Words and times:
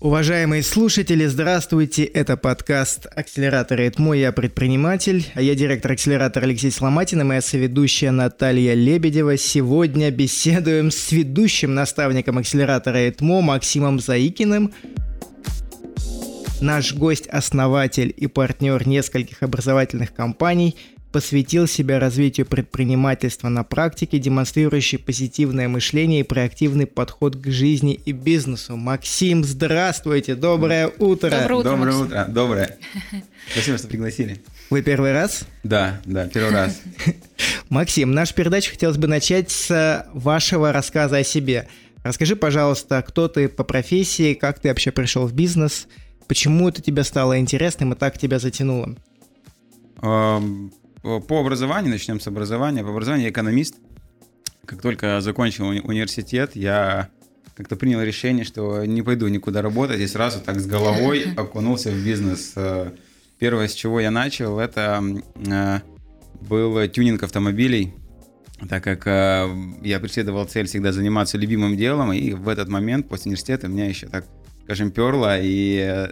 Уважаемые 0.00 0.62
слушатели, 0.62 1.26
здравствуйте! 1.26 2.04
Это 2.04 2.38
подкаст 2.38 3.04
«Акселератор 3.14 3.82
ЭТМО». 3.82 4.14
Я 4.14 4.32
предприниматель, 4.32 5.26
а 5.34 5.42
я 5.42 5.54
директор 5.54 5.92
акселератора 5.92 6.44
Алексей 6.44 6.70
Сломатин 6.70 7.20
и 7.20 7.24
моя 7.24 7.42
соведущая 7.42 8.10
Наталья 8.10 8.72
Лебедева. 8.72 9.36
Сегодня 9.36 10.10
беседуем 10.10 10.90
с 10.90 11.12
ведущим 11.12 11.74
наставником 11.74 12.38
акселератора 12.38 13.10
ЭТМО 13.10 13.42
Максимом 13.42 14.00
Заикиным. 14.00 14.72
Наш 16.62 16.94
гость– 16.94 17.26
основатель 17.28 18.14
и 18.16 18.26
партнер 18.26 18.88
нескольких 18.88 19.42
образовательных 19.42 20.14
компаний– 20.14 20.76
посвятил 21.12 21.66
себя 21.66 21.98
развитию 21.98 22.46
предпринимательства 22.46 23.48
на 23.48 23.64
практике, 23.64 24.18
демонстрирующий 24.18 24.98
позитивное 24.98 25.68
мышление 25.68 26.20
и 26.20 26.24
проактивный 26.24 26.86
подход 26.86 27.36
к 27.36 27.46
жизни 27.50 27.94
и 27.94 28.12
бизнесу. 28.12 28.76
Максим, 28.76 29.44
здравствуйте, 29.44 30.34
доброе 30.34 30.88
утро. 30.98 31.30
Доброе 31.30 31.54
утро. 31.56 31.70
Доброе 31.70 31.96
утро, 31.96 32.26
доброе. 32.28 32.78
Спасибо, 33.52 33.78
что 33.78 33.88
пригласили. 33.88 34.42
Вы 34.70 34.82
первый 34.82 35.12
раз? 35.12 35.42
Да, 35.64 36.00
да, 36.04 36.28
первый 36.28 36.52
раз. 36.52 36.80
Максим, 37.68 38.12
нашу 38.12 38.34
передачу 38.34 38.70
хотелось 38.70 38.96
бы 38.96 39.08
начать 39.08 39.50
с 39.50 40.06
вашего 40.12 40.72
рассказа 40.72 41.18
о 41.18 41.24
себе. 41.24 41.68
Расскажи, 42.02 42.36
пожалуйста, 42.36 43.02
кто 43.02 43.28
ты 43.28 43.48
по 43.48 43.64
профессии, 43.64 44.34
как 44.34 44.60
ты 44.60 44.68
вообще 44.68 44.90
пришел 44.90 45.26
в 45.26 45.34
бизнес, 45.34 45.86
почему 46.28 46.68
это 46.68 46.80
тебе 46.80 47.04
стало 47.04 47.38
интересным 47.38 47.92
и 47.92 47.96
так 47.96 48.16
тебя 48.16 48.38
затянуло? 48.38 48.96
По 51.02 51.40
образованию, 51.40 51.90
начнем 51.90 52.20
с 52.20 52.26
образования. 52.26 52.82
По 52.82 52.90
образованию 52.90 53.26
я 53.26 53.30
экономист. 53.30 53.76
Как 54.66 54.82
только 54.82 55.20
закончил 55.20 55.64
уни- 55.70 55.80
университет, 55.80 56.54
я 56.54 57.08
как-то 57.56 57.76
принял 57.76 58.02
решение, 58.02 58.44
что 58.44 58.84
не 58.84 59.02
пойду 59.02 59.26
никуда 59.28 59.62
работать, 59.62 60.00
и 60.00 60.06
сразу 60.06 60.40
так 60.40 60.60
с 60.60 60.66
головой 60.66 61.32
окунулся 61.36 61.90
в 61.90 62.04
бизнес. 62.04 62.52
Э, 62.56 62.92
первое, 63.38 63.68
с 63.68 63.74
чего 63.74 63.98
я 63.98 64.10
начал, 64.10 64.58
это 64.58 65.02
э, 65.36 65.80
был 66.42 66.86
тюнинг 66.88 67.22
автомобилей, 67.22 67.94
так 68.68 68.84
как 68.84 69.06
э, 69.06 69.48
я 69.82 70.00
преследовал 70.00 70.44
цель 70.44 70.66
всегда 70.66 70.92
заниматься 70.92 71.38
любимым 71.38 71.76
делом, 71.78 72.12
и 72.12 72.32
в 72.34 72.46
этот 72.48 72.68
момент 72.68 73.08
после 73.08 73.30
университета 73.30 73.68
меня 73.68 73.86
еще 73.86 74.06
так, 74.06 74.26
скажем, 74.64 74.90
перло, 74.90 75.38
и 75.40 76.10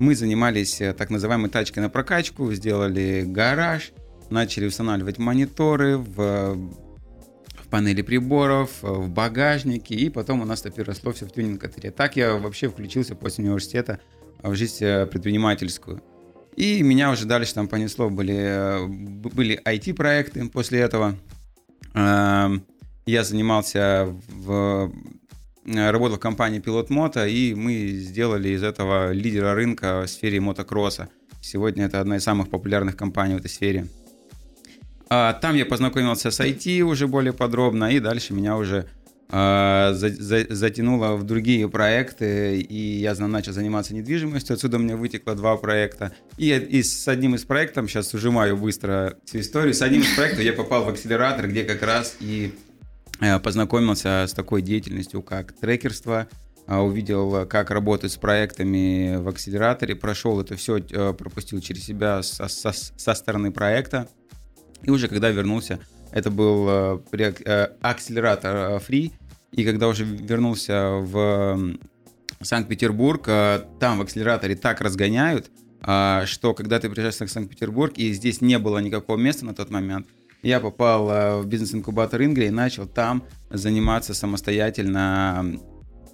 мы 0.00 0.14
занимались 0.14 0.80
э, 0.80 0.92
так 0.94 1.10
называемой 1.10 1.50
тачкой 1.50 1.82
на 1.82 1.90
прокачку, 1.90 2.52
сделали 2.52 3.22
гараж, 3.24 3.92
начали 4.30 4.66
устанавливать 4.66 5.18
мониторы 5.18 5.98
в, 5.98 6.56
в 6.56 7.68
панели 7.68 8.00
приборов, 8.00 8.70
в 8.82 9.08
багажнике, 9.10 9.94
и 9.94 10.08
потом 10.08 10.40
у 10.40 10.46
нас 10.46 10.60
это 10.60 10.70
переросло 10.70 11.12
все 11.12 11.26
в 11.26 11.32
тюнинг-ателье. 11.32 11.90
Так 11.90 12.16
я 12.16 12.34
вообще 12.34 12.70
включился 12.70 13.14
после 13.14 13.44
университета 13.44 14.00
в 14.42 14.54
жизнь 14.54 14.82
э, 14.82 15.06
предпринимательскую. 15.06 16.02
И 16.56 16.82
меня 16.82 17.10
уже 17.10 17.26
дальше 17.26 17.54
там 17.54 17.68
понесло, 17.68 18.08
были, 18.08 18.36
э, 18.36 18.86
были 18.86 19.60
IT-проекты 19.62 20.48
после 20.48 20.80
этого. 20.80 21.14
Эм, 21.92 22.64
я 23.04 23.22
занимался 23.22 24.16
в 24.28 24.90
Э, 24.90 25.19
работал 25.74 26.16
в 26.16 26.20
компании 26.20 26.58
Пилот 26.58 26.90
Мото, 26.90 27.26
и 27.26 27.54
мы 27.54 27.88
сделали 27.88 28.50
из 28.50 28.62
этого 28.62 29.12
лидера 29.12 29.54
рынка 29.54 30.02
в 30.02 30.08
сфере 30.08 30.40
мотокросса. 30.40 31.08
Сегодня 31.40 31.86
это 31.86 32.00
одна 32.00 32.16
из 32.16 32.24
самых 32.24 32.50
популярных 32.50 32.96
компаний 32.96 33.34
в 33.34 33.38
этой 33.38 33.48
сфере. 33.48 33.86
А, 35.08 35.32
там 35.32 35.56
я 35.56 35.66
познакомился 35.66 36.30
с 36.30 36.40
IT 36.40 36.82
уже 36.82 37.08
более 37.08 37.32
подробно, 37.32 37.90
и 37.90 37.98
дальше 37.98 38.32
меня 38.32 38.56
уже 38.56 38.86
а, 39.28 39.92
за, 39.92 40.10
за, 40.10 40.46
затянуло 40.48 41.16
в 41.16 41.24
другие 41.24 41.68
проекты, 41.68 42.60
и 42.60 43.00
я 43.00 43.14
начал 43.14 43.52
заниматься 43.52 43.94
недвижимостью. 43.94 44.54
Отсюда 44.54 44.76
у 44.76 44.80
меня 44.80 44.96
вытекло 44.96 45.34
два 45.34 45.56
проекта. 45.56 46.12
И, 46.36 46.50
и 46.50 46.82
с 46.82 47.08
одним 47.08 47.34
из 47.34 47.44
проектов, 47.44 47.90
сейчас 47.90 48.12
ужимаю 48.14 48.56
быстро 48.56 49.16
всю 49.24 49.40
историю, 49.40 49.74
с 49.74 49.82
одним 49.82 50.02
из 50.02 50.14
проектов 50.14 50.44
я 50.44 50.52
попал 50.52 50.84
в 50.84 50.88
акселератор, 50.88 51.48
где 51.48 51.64
как 51.64 51.82
раз 51.82 52.16
и 52.20 52.52
Э, 52.52 52.69
познакомился 53.42 54.24
с 54.26 54.32
такой 54.32 54.62
деятельностью, 54.62 55.22
как 55.22 55.52
трекерство, 55.52 56.26
э, 56.66 56.76
увидел, 56.76 57.46
как 57.46 57.70
работать 57.70 58.12
с 58.12 58.16
проектами 58.16 59.16
в 59.16 59.28
акселераторе, 59.28 59.94
прошел 59.94 60.40
это 60.40 60.56
все, 60.56 60.78
э, 60.78 61.12
пропустил 61.12 61.60
через 61.60 61.84
себя 61.84 62.22
со, 62.22 62.48
со, 62.48 62.72
со 62.72 63.14
стороны 63.14 63.52
проекта. 63.52 64.08
И 64.82 64.90
уже 64.90 65.08
когда 65.08 65.28
вернулся, 65.28 65.78
это 66.12 66.30
был 66.30 66.68
акселератор 67.82 68.80
Free, 68.80 69.12
и 69.52 69.64
когда 69.64 69.88
уже 69.88 70.04
вернулся 70.04 70.92
в 70.94 71.76
Санкт-Петербург, 72.40 73.22
там 73.78 73.98
в 73.98 74.00
акселераторе 74.00 74.56
так 74.56 74.80
разгоняют, 74.80 75.50
что 75.82 76.54
когда 76.56 76.80
ты 76.80 76.88
приезжаешь 76.88 77.16
в 77.16 77.28
Санкт-Петербург, 77.28 77.92
и 77.96 78.12
здесь 78.12 78.40
не 78.40 78.58
было 78.58 78.78
никакого 78.78 79.18
места 79.18 79.44
на 79.44 79.54
тот 79.54 79.70
момент, 79.70 80.06
я 80.42 80.60
попал 80.60 81.10
э, 81.10 81.40
в 81.40 81.46
бизнес-инкубатор 81.46 82.22
Ингли 82.22 82.46
и 82.46 82.50
начал 82.50 82.86
там 82.86 83.24
заниматься 83.50 84.14
самостоятельно 84.14 85.58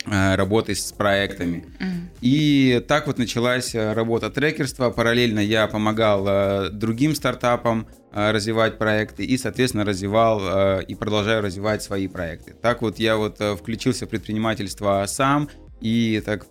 э, 0.05 0.35
работой 0.35 0.75
с 0.75 0.93
проектами. 0.93 1.67
Mm. 1.79 1.87
И 2.21 2.85
так 2.89 3.07
вот 3.07 3.19
началась 3.19 3.75
э, 3.75 3.93
работа 3.93 4.31
трекерства. 4.31 4.91
Параллельно 4.91 5.41
я 5.41 5.67
помогал 5.67 6.71
другим 6.71 7.15
стартапам 7.15 7.87
развивать 8.13 8.79
проекты 8.79 9.25
и, 9.25 9.37
соответственно, 9.37 9.85
развивал 9.85 10.81
и 10.81 10.95
продолжаю 10.95 11.43
развивать 11.43 11.83
свои 11.83 12.09
проекты. 12.09 12.55
Так 12.55 12.81
вот 12.81 12.99
я 12.99 13.19
вот 13.19 13.39
включился 13.59 14.07
в 14.07 14.09
предпринимательство 14.09 15.05
сам 15.07 15.51
и 15.83 16.23
так 16.25 16.47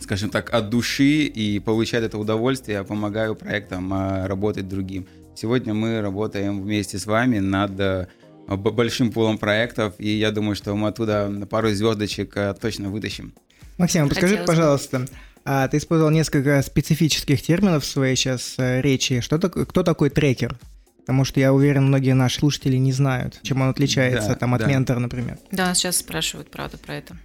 скажем 0.00 0.28
так, 0.28 0.52
от 0.52 0.68
души 0.68 1.24
и 1.24 1.58
получать 1.58 2.04
это 2.04 2.18
удовольствие, 2.18 2.78
я 2.78 2.84
помогаю 2.84 3.34
проектам 3.34 4.26
работать 4.26 4.68
другим. 4.68 5.06
Сегодня 5.36 5.74
мы 5.74 6.00
работаем 6.00 6.62
вместе 6.62 6.98
с 6.98 7.04
вами 7.04 7.40
над 7.40 7.78
э, 7.78 8.06
большим 8.48 9.12
пулом 9.12 9.36
проектов, 9.36 9.92
и 9.98 10.08
я 10.08 10.30
думаю, 10.30 10.56
что 10.56 10.74
мы 10.74 10.88
оттуда 10.88 11.30
пару 11.50 11.68
звездочек 11.68 12.34
э, 12.38 12.54
точно 12.58 12.88
вытащим. 12.88 13.34
Максим, 13.76 14.08
подскажи, 14.08 14.42
пожалуйста, 14.46 15.06
а 15.44 15.68
ты 15.68 15.76
использовал 15.76 16.10
несколько 16.10 16.62
специфических 16.62 17.42
терминов 17.42 17.84
в 17.84 17.86
своей 17.86 18.16
сейчас 18.16 18.54
э, 18.56 18.80
речи. 18.80 19.20
Что 19.20 19.38
так, 19.38 19.52
кто 19.68 19.82
такой 19.82 20.08
трекер? 20.08 20.56
Потому 21.00 21.26
что 21.26 21.38
я 21.38 21.52
уверен, 21.52 21.84
многие 21.88 22.14
наши 22.14 22.38
слушатели 22.38 22.78
не 22.78 22.92
знают, 22.92 23.38
чем 23.42 23.60
он 23.60 23.68
отличается 23.68 24.30
да, 24.30 24.34
там, 24.36 24.54
от 24.54 24.62
да. 24.62 24.66
ментора, 24.68 25.00
например. 25.00 25.36
Да, 25.52 25.74
сейчас 25.74 25.98
спрашивают, 25.98 26.50
правда, 26.50 26.78
про 26.78 26.94
это. 26.94 27.16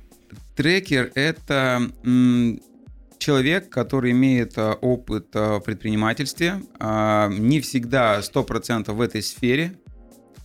Трекер— 0.57 1.11
это 1.15 1.89
человек, 3.21 3.69
который 3.69 4.11
имеет 4.11 4.57
а, 4.57 4.73
опыт 4.73 5.27
а, 5.35 5.59
в 5.59 5.61
предпринимательстве, 5.61 6.61
а, 6.79 7.29
не 7.29 7.61
всегда 7.61 8.19
100% 8.19 8.91
в 8.91 8.99
этой 8.99 9.21
сфере, 9.21 9.73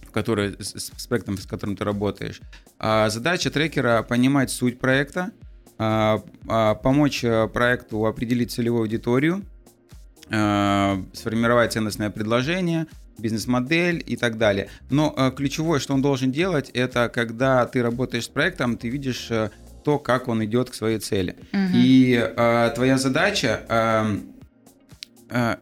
в 0.03 0.13
которой, 0.13 0.55
с 0.61 1.07
проектом, 1.07 1.39
с 1.39 1.47
которым 1.47 1.77
ты 1.77 1.85
работаешь. 1.85 2.41
Задача 2.79 3.51
трекера— 3.51 4.03
понимать 4.09 4.51
суть 4.51 4.79
проекта, 4.79 5.33
помочь 5.77 7.21
проекту 7.53 8.07
определить 8.07 8.51
целевую 8.51 8.83
аудиторию, 8.83 9.43
сформировать 10.27 11.75
ценностное 11.75 12.09
предложение, 12.09 12.87
бизнес-модель 13.19 14.03
и 14.07 14.17
так 14.17 14.39
далее. 14.39 14.71
Но 14.89 15.33
ключевое, 15.37 15.81
что 15.81 15.93
он 15.93 16.01
должен 16.01 16.33
делать, 16.33 16.71
это 16.71 17.11
когда 17.11 17.67
ты 17.67 17.83
работаешь 17.83 18.25
с 18.25 18.29
проектом, 18.29 18.79
ты 18.79 18.89
видишь 18.89 19.31
то, 19.87 20.01
как 20.01 20.27
он 20.27 20.45
идет 20.45 20.69
к 20.69 20.75
своей 20.75 20.99
цели. 20.99 21.37
Угу. 21.53 21.61
И 21.75 22.15
э, 22.15 22.73
твоя 22.75 22.99
задача 22.99 23.61
э, 23.69 24.19
э, 25.31 25.57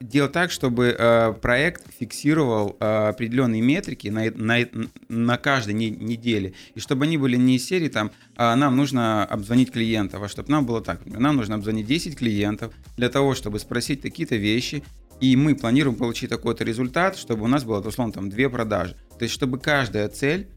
делать 0.00 0.32
так, 0.32 0.50
чтобы 0.50 0.94
э, 0.98 1.32
проект 1.40 1.82
фиксировал 1.98 2.76
э, 2.78 3.08
определенные 3.08 3.62
метрики 3.62 4.08
на, 4.08 4.30
на, 4.34 4.68
на 5.08 5.38
каждой 5.38 5.72
не, 5.72 5.88
неделе. 5.88 6.52
И 6.74 6.80
чтобы 6.80 7.06
они 7.06 7.16
были 7.16 7.36
не 7.36 7.56
из 7.56 7.64
серии, 7.64 7.88
там, 7.88 8.10
э, 8.36 8.54
нам 8.54 8.76
нужно 8.76 9.24
обзвонить 9.24 9.72
клиентов, 9.72 10.22
а 10.22 10.28
чтобы 10.28 10.50
нам 10.50 10.66
было 10.66 10.82
так, 10.82 11.06
нам 11.06 11.36
нужно 11.36 11.54
обзвонить 11.54 11.86
10 11.86 12.18
клиентов 12.18 12.74
для 12.98 13.08
того, 13.08 13.34
чтобы 13.34 13.58
спросить 13.58 14.02
какие-то 14.02 14.36
вещи, 14.36 14.84
и 15.20 15.36
мы 15.36 15.54
планируем 15.54 15.96
получить 15.96 16.28
такой-то 16.28 16.64
результат, 16.64 17.16
чтобы 17.16 17.44
у 17.44 17.48
нас 17.48 17.64
было, 17.64 17.80
условно, 17.80 18.12
там, 18.12 18.28
две 18.28 18.50
продажи. 18.50 18.94
То 19.18 19.22
есть, 19.22 19.34
чтобы 19.34 19.58
каждая 19.58 20.10
цель 20.10 20.48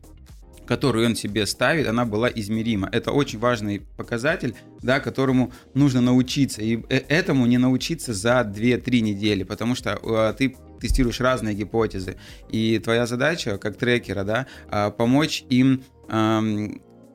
которую 0.65 1.07
он 1.07 1.15
себе 1.15 1.45
ставит, 1.45 1.87
она 1.87 2.05
была 2.05 2.29
измерима. 2.29 2.89
Это 2.91 3.11
очень 3.11 3.39
важный 3.39 3.81
показатель, 3.97 4.55
да, 4.81 4.99
которому 4.99 5.51
нужно 5.73 6.01
научиться. 6.01 6.61
И 6.61 6.83
э, 6.89 7.01
этому 7.07 7.45
не 7.45 7.57
научиться 7.57 8.13
за 8.13 8.41
2-3 8.41 8.99
недели, 9.01 9.43
потому 9.43 9.75
что 9.75 9.99
э, 10.01 10.33
ты 10.37 10.55
тестируешь 10.79 11.19
разные 11.21 11.55
гипотезы. 11.55 12.17
И 12.49 12.79
твоя 12.79 13.05
задача, 13.05 13.57
как 13.57 13.77
трекера, 13.77 14.23
да, 14.23 14.47
э, 14.69 14.91
помочь 14.91 15.45
им 15.49 15.83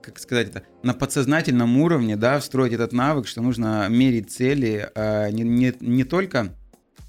как 0.09 0.19
сказать 0.19 0.49
это, 0.49 0.63
на 0.83 0.95
подсознательном 0.95 1.77
уровне, 1.79 2.17
да, 2.17 2.41
встроить 2.41 2.73
этот 2.73 2.93
навык, 2.93 3.27
что 3.27 3.43
нужно 3.43 3.87
мерить 3.91 4.31
цели 4.31 4.89
э, 4.95 5.31
не, 5.33 5.43
не, 5.43 5.75
не 5.81 6.05
только 6.05 6.55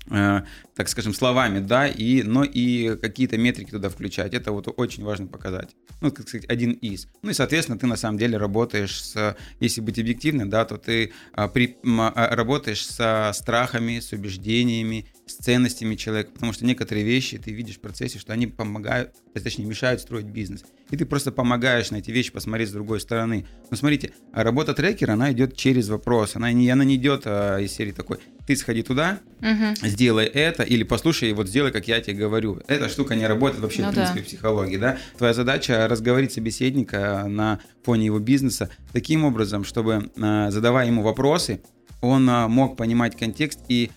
так 0.10 0.90
скажем, 0.90 1.14
словами, 1.14 1.60
да, 1.60 1.88
и, 1.88 2.24
но 2.24 2.44
и 2.44 2.96
какие-то 2.96 3.38
метрики 3.38 3.72
туда 3.72 3.90
включать. 3.90 4.34
Это 4.34 4.52
вот 4.52 4.68
очень 4.78 5.04
важный 5.04 5.28
показатель. 5.28 5.76
ну, 6.02 6.12
как 6.12 6.28
сказать, 6.28 6.50
один 6.50 6.72
из. 6.72 7.08
Ну 7.22 7.32
и, 7.32 7.34
соответственно, 7.34 7.78
ты 7.78 7.88
на 7.88 7.96
самом 7.96 8.18
деле 8.18 8.38
работаешь 8.38 9.04
с, 9.04 9.38
если 9.60 9.82
быть 9.82 10.00
объективным, 10.00 10.50
да, 10.50 10.66
то 10.66 10.78
ты 10.78 11.12
а, 11.34 11.48
при, 11.48 11.78
а, 11.86 12.36
работаешь 12.36 12.86
со 12.86 13.32
страхами, 13.34 14.00
с 14.00 14.12
убеждениями, 14.12 15.06
с 15.30 15.36
ценностями 15.36 15.96
человека, 15.96 16.32
потому 16.34 16.54
что 16.54 16.66
некоторые 16.66 17.06
вещи 17.06 17.38
ты 17.38 17.52
видишь 17.52 17.78
в 17.78 17.82
процессе, 17.82 18.20
что 18.20 18.34
они 18.34 18.48
помогают, 18.48 19.16
точнее, 19.34 19.66
мешают 19.66 20.02
строить 20.02 20.26
бизнес. 20.26 20.64
И 20.90 20.98
ты 20.98 21.06
просто 21.06 21.32
помогаешь 21.32 21.92
на 21.92 21.98
эти 21.98 22.12
вещи 22.12 22.32
посмотреть 22.32 22.70
с 22.70 22.72
другой 22.72 23.00
стороны. 23.00 23.46
Но 23.70 23.78
смотрите, 23.78 24.12
работа 24.34 24.74
трекера, 24.74 25.14
она 25.14 25.32
идет 25.32 25.56
через 25.56 25.90
вопрос. 25.90 26.36
Она 26.36 26.52
не, 26.52 26.70
она 26.70 26.84
не 26.84 26.96
идет 26.96 27.24
а, 27.26 27.60
из 27.60 27.72
серии 27.72 27.92
такой, 27.92 28.18
ты 28.48 28.56
сходи 28.56 28.82
туда, 28.82 29.20
угу. 29.40 29.88
сделай 29.88 30.26
это, 30.26 30.64
или 30.64 30.84
послушай, 30.84 31.32
вот 31.34 31.48
сделай, 31.48 31.72
как 31.72 31.88
я 31.88 32.02
тебе 32.02 32.18
говорю. 32.18 32.60
Эта 32.68 32.90
штука 32.90 33.16
не 33.16 33.28
работает 33.28 33.62
вообще, 33.62 33.84
ну, 33.84 33.92
в 33.92 33.94
принципе, 33.94 34.20
да. 34.20 34.24
в 34.24 34.28
психологии, 34.28 34.78
да? 34.78 34.98
Твоя 35.18 35.34
задача 35.34 35.88
разговорить 35.88 36.34
собеседника 36.34 37.26
на 37.28 37.60
фоне 37.84 38.08
его 38.08 38.20
бизнеса 38.20 38.72
таким 38.92 39.24
образом, 39.26 39.64
чтобы, 39.64 40.12
а, 40.20 40.50
задавая 40.50 40.88
ему 40.88 41.04
вопросы, 41.04 41.62
он 42.02 42.28
а, 42.30 42.48
мог 42.48 42.78
понимать 42.78 43.16
контекст 43.16 43.60
и, 43.68 43.92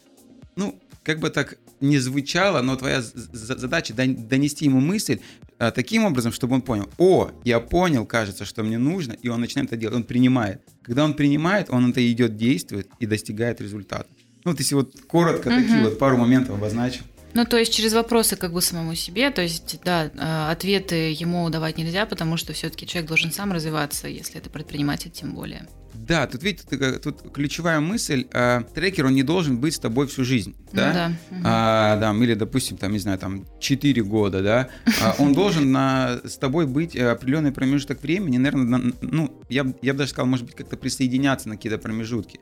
ну, 0.56 0.78
как 1.02 1.19
бы 1.19 1.31
так 1.31 1.58
не 1.81 1.99
звучало, 1.99 2.62
но 2.62 2.76
твоя 2.76 3.02
задача 3.02 3.94
донести 3.94 4.66
ему 4.66 4.81
мысль 4.81 5.19
а, 5.58 5.70
таким 5.70 6.04
образом, 6.04 6.32
чтобы 6.32 6.54
он 6.54 6.62
понял, 6.62 6.88
о, 6.99 7.31
я 7.44 7.60
понял, 7.60 8.06
кажется, 8.06 8.44
что 8.44 8.62
мне 8.62 8.78
нужно, 8.78 9.12
и 9.12 9.28
он 9.28 9.40
начинает 9.40 9.69
это 9.69 9.76
делать, 9.76 9.96
он 9.96 10.04
принимает. 10.04 10.60
Когда 10.82 11.04
он 11.04 11.14
принимает, 11.14 11.70
он 11.70 11.90
это 11.90 12.12
идет, 12.12 12.37
действует 12.37 12.88
и 13.00 13.06
достигает 13.06 13.60
результата. 13.60 14.08
Ну, 14.44 14.52
вот 14.52 14.60
если 14.60 14.75
вот 14.75 14.93
коротко 15.06 15.49
угу. 15.49 15.56
такие 15.56 15.82
вот 15.82 15.99
пару 15.99 16.16
моментов 16.16 16.56
обозначим. 16.56 17.02
Ну, 17.34 17.46
то 17.46 17.56
есть 17.56 17.72
через 17.72 17.94
вопросы 17.94 18.37
как 18.37 18.52
бы 18.52 18.60
самому 18.60 18.94
себе, 18.94 19.31
то 19.31 19.40
есть, 19.40 19.81
да, 19.84 20.10
а, 20.19 20.50
ответы 20.50 21.12
ему 21.12 21.49
давать 21.49 21.78
нельзя, 21.78 22.06
потому 22.06 22.37
что 22.37 22.52
все-таки 22.52 22.87
человек 22.87 23.08
должен 23.08 23.32
сам 23.32 23.52
развиваться, 23.52 24.06
если 24.06 24.38
это 24.38 24.50
предприниматель, 24.50 25.10
тем 25.10 25.34
более. 25.34 25.66
Да, 25.94 26.26
тут 26.26 26.42
видите, 26.42 26.98
тут 26.98 27.32
ключевая 27.32 27.80
мысль, 27.80 28.26
э, 28.32 28.62
трекер, 28.74 29.06
он 29.06 29.14
не 29.14 29.22
должен 29.22 29.58
быть 29.58 29.74
с 29.74 29.78
тобой 29.78 30.06
всю 30.06 30.24
жизнь, 30.24 30.54
да? 30.72 31.10
Ну, 31.30 31.38
да. 31.38 31.40
А, 31.44 31.96
да, 31.96 32.14
или, 32.14 32.34
допустим, 32.34 32.76
там, 32.76 32.92
не 32.92 32.98
знаю, 32.98 33.18
там, 33.18 33.46
4 33.60 34.02
года, 34.02 34.42
да? 34.42 34.68
А, 35.00 35.14
он 35.18 35.32
должен 35.34 35.70
на, 35.70 36.20
с 36.24 36.36
тобой 36.38 36.66
быть 36.66 36.96
определенный 36.96 37.52
промежуток 37.52 38.02
времени, 38.02 38.38
наверное, 38.38 38.78
на, 38.78 38.92
ну, 39.00 39.42
я, 39.48 39.66
я 39.82 39.92
бы 39.92 39.98
даже 39.98 40.10
сказал, 40.10 40.26
может 40.26 40.46
быть, 40.46 40.54
как-то 40.54 40.76
присоединяться 40.76 41.48
на 41.48 41.56
какие-то 41.56 41.78
промежутки. 41.78 42.40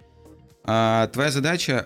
А, 0.65 1.09
твоя 1.09 1.31
задача 1.31 1.85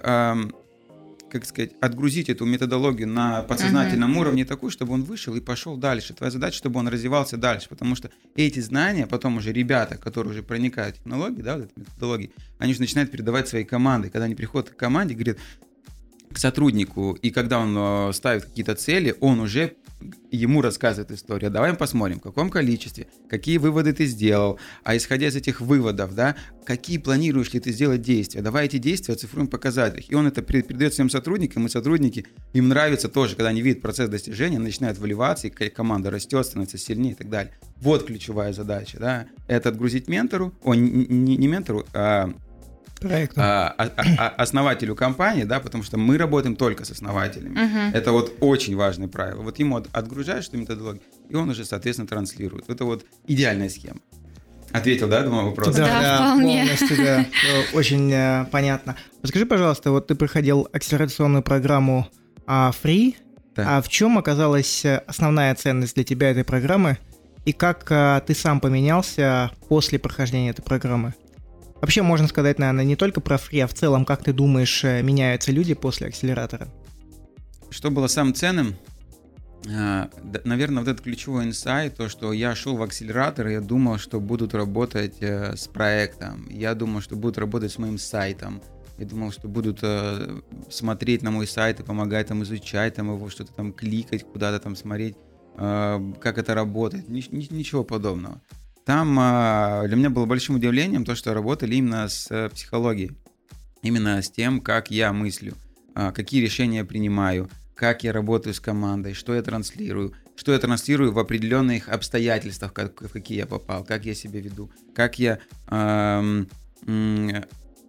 как 1.35 1.47
сказать, 1.47 1.73
отгрузить 1.81 2.29
эту 2.29 2.45
методологию 2.45 3.09
на 3.09 3.43
подсознательном 3.43 4.15
uh-huh. 4.15 4.21
уровне 4.21 4.45
такую, 4.45 4.71
чтобы 4.71 4.93
он 4.93 5.03
вышел 5.03 5.35
и 5.35 5.41
пошел 5.41 5.77
дальше. 5.77 6.15
Твоя 6.15 6.31
задача, 6.31 6.57
чтобы 6.57 6.79
он 6.79 6.87
развивался 6.87 7.37
дальше, 7.37 7.69
потому 7.69 7.97
что 7.97 8.09
эти 8.37 8.61
знания 8.61 9.09
потом 9.09 9.39
уже 9.39 9.53
ребята, 9.53 9.97
которые 9.97 10.31
уже 10.31 10.45
проникают 10.45 10.95
в 10.95 10.99
технологии, 11.01 11.43
да, 11.43 11.57
вот 11.57 11.65
эти 11.65 11.73
методологии, 11.77 12.31
они 12.59 12.71
уже 12.71 12.81
начинают 12.81 13.11
передавать 13.11 13.49
своей 13.49 13.65
команде. 13.65 14.11
Когда 14.11 14.27
они 14.27 14.37
приходят 14.37 14.71
к 14.71 14.77
команде, 14.77 15.15
говорят, 15.15 15.39
к 16.33 16.39
сотруднику, 16.39 17.19
и 17.21 17.31
когда 17.31 17.59
он 17.59 17.75
э, 17.77 18.13
ставит 18.13 18.45
какие-то 18.45 18.77
цели, 18.77 19.17
он 19.21 19.41
уже 19.41 19.75
ему 20.31 20.61
рассказывает 20.61 21.11
историю. 21.13 21.51
Давай 21.51 21.75
посмотрим, 21.75 22.19
в 22.19 22.23
каком 22.23 22.51
количестве, 22.51 23.07
какие 23.29 23.59
выводы 23.59 23.93
ты 23.93 24.07
сделал, 24.07 24.59
а 24.83 24.97
исходя 24.97 25.29
из 25.29 25.37
этих 25.37 25.61
выводов, 25.61 26.15
да, 26.15 26.37
какие 26.65 26.99
планируешь 26.99 27.53
ли 27.53 27.61
ты 27.61 27.73
сделать 27.73 28.03
действия. 28.03 28.43
Давай 28.43 28.67
эти 28.67 28.79
действия 28.79 29.15
оцифруем 29.15 29.47
в 29.47 29.51
показателях. 29.51 30.11
И 30.11 30.15
он 30.15 30.27
это 30.27 30.43
передает 30.43 30.95
своим 30.95 31.11
сотрудникам, 31.11 31.67
и 31.67 31.69
сотрудники, 31.69 32.27
им 32.53 32.69
нравится 32.69 33.09
тоже, 33.09 33.37
когда 33.37 33.51
они 33.51 33.63
видят 33.63 33.83
процесс 33.83 34.09
достижения, 34.09 34.59
начинают 34.59 34.99
выливаться, 34.99 35.49
и 35.49 35.51
команда 35.51 36.11
растет, 36.11 36.45
становится 36.47 36.79
сильнее 36.79 37.13
и 37.13 37.17
так 37.17 37.31
далее. 37.31 37.55
Вот 37.81 38.07
ключевая 38.07 38.53
задача, 38.53 38.99
да, 38.99 39.27
это 39.47 39.71
отгрузить 39.71 40.09
ментору, 40.09 40.55
о, 40.63 40.75
не, 40.75 41.37
не 41.37 41.47
ментору, 41.47 41.87
а 41.93 42.33
проекту. 43.09 43.41
А, 43.41 43.75
а, 43.77 43.91
а, 44.19 44.29
основателю 44.37 44.95
компании, 44.95 45.45
да, 45.45 45.61
потому 45.61 45.85
что 45.85 45.97
мы 45.97 46.19
работаем 46.19 46.57
только 46.57 46.85
с 46.85 46.91
основателями. 46.91 47.53
Угу. 47.53 47.97
Это 47.97 48.13
вот 48.13 48.35
очень 48.41 48.77
важное 48.77 49.09
правило. 49.09 49.43
Вот 49.43 49.59
ему 49.59 49.77
отгружаешь 49.77 50.49
эту 50.49 50.59
методологию, 50.59 51.03
и 51.29 51.35
он 51.35 51.51
уже, 51.51 51.65
соответственно, 51.65 52.09
транслирует. 52.09 52.69
Это 52.69 52.85
вот 52.85 53.05
идеальная 53.27 53.69
схема. 53.69 54.01
Ответил, 54.73 55.09
да, 55.09 55.23
думаю, 55.23 55.47
вопрос? 55.47 55.77
Да, 55.77 55.87
да, 55.87 56.17
вполне. 56.17 56.63
полностью, 56.65 56.97
да. 56.97 57.27
Очень 57.75 58.13
э, 58.13 58.47
понятно. 58.51 58.97
Скажи, 59.23 59.47
пожалуйста, 59.47 59.93
вот 59.93 60.09
ты 60.09 60.17
проходил 60.17 60.69
акселерационную 60.73 61.45
программу 61.45 62.09
а, 62.45 62.73
Free, 62.83 63.15
да. 63.55 63.79
а 63.79 63.83
в 63.83 63.89
чем 63.89 64.19
оказалась 64.19 64.85
э, 64.85 65.03
основная 65.07 65.55
ценность 65.55 65.95
для 65.95 66.03
тебя 66.03 66.31
этой 66.33 66.43
программы, 66.43 66.99
и 67.45 67.53
как 67.53 67.87
а, 67.91 68.21
ты 68.21 68.35
сам 68.35 68.59
поменялся 68.59 69.53
после 69.69 69.99
прохождения 69.99 70.51
этой 70.51 70.63
программы? 70.63 71.15
Вообще 71.85 72.01
можно 72.01 72.27
сказать, 72.29 72.59
наверное, 72.59 72.87
не 72.87 72.97
только 72.97 73.21
про 73.21 73.37
фри, 73.37 73.61
а 73.61 73.67
в 73.67 73.75
целом, 73.75 74.07
как 74.07 74.25
ты 74.25 74.33
думаешь, 74.33 74.85
э, 74.85 75.03
меняются 75.03 75.53
люди 75.53 75.75
после 75.75 76.07
акселератора? 76.07 76.69
Что 77.69 77.91
было 77.91 78.07
самым 78.07 78.33
ценным? 78.33 78.75
А, 79.69 80.09
наверное, 80.45 80.83
вот 80.83 80.89
этот 80.89 81.05
ключевой 81.05 81.45
инсайт, 81.45 81.97
то, 81.97 82.09
что 82.09 82.33
я 82.33 82.55
шел 82.55 82.79
в 82.79 82.83
акселератор, 82.83 83.49
я 83.49 83.61
думал, 83.61 83.99
что 83.99 84.19
будут 84.19 84.55
работать 84.55 85.17
э, 85.21 85.57
с 85.59 85.69
проектом, 85.69 86.49
я 86.49 86.75
думал, 86.75 87.03
что 87.03 87.17
будут 87.17 87.37
работать 87.37 87.71
с 87.71 87.77
моим 87.77 87.99
сайтом, 87.99 88.63
я 88.97 89.05
думал, 89.05 89.31
что 89.31 89.47
будут 89.47 89.81
э, 89.83 90.41
смотреть 90.71 91.21
на 91.21 91.33
мой 91.33 91.47
сайт 91.47 91.81
и 91.81 91.83
помогать 91.83 92.29
там 92.29 92.45
изучать 92.45 92.95
там 92.95 93.15
его, 93.15 93.29
что-то 93.29 93.53
там 93.53 93.75
кликать, 93.75 94.25
куда-то 94.25 94.59
там 94.59 94.75
смотреть, 94.75 95.17
как 95.55 96.39
это 96.39 96.55
работает. 96.55 97.11
Ничего 97.11 97.85
подобного. 97.85 98.41
Там 98.85 99.17
а, 99.19 99.87
для 99.87 99.97
меня 99.97 100.11
было 100.11 100.27
большим 100.27 100.57
удивлением 100.57 101.05
то, 101.05 101.15
что 101.15 101.33
работали 101.33 101.75
именно 101.77 102.09
с 102.09 102.31
э, 102.31 102.51
психологией, 102.51 103.13
именно 103.83 104.21
с 104.21 104.31
тем, 104.31 104.61
как 104.61 104.91
я 104.91 105.13
мыслю, 105.13 105.55
а, 105.95 106.13
какие 106.13 106.43
решения 106.43 106.79
я 106.79 106.85
принимаю, 106.85 107.49
как 107.75 108.05
я 108.05 108.13
работаю 108.13 108.53
с 108.53 108.61
командой, 108.61 109.15
что 109.15 109.35
я 109.35 109.43
транслирую, 109.43 110.13
что 110.37 110.53
я 110.53 110.59
транслирую 110.59 111.13
в 111.13 111.19
определенных 111.19 111.89
обстоятельствах, 111.89 112.75
как, 112.75 113.01
в 113.01 113.09
какие 113.09 113.39
я 113.39 113.47
попал, 113.47 113.85
как 113.85 114.05
я 114.05 114.15
себя 114.15 114.41
веду, 114.41 114.71
как 114.95 115.19
я 115.19 115.39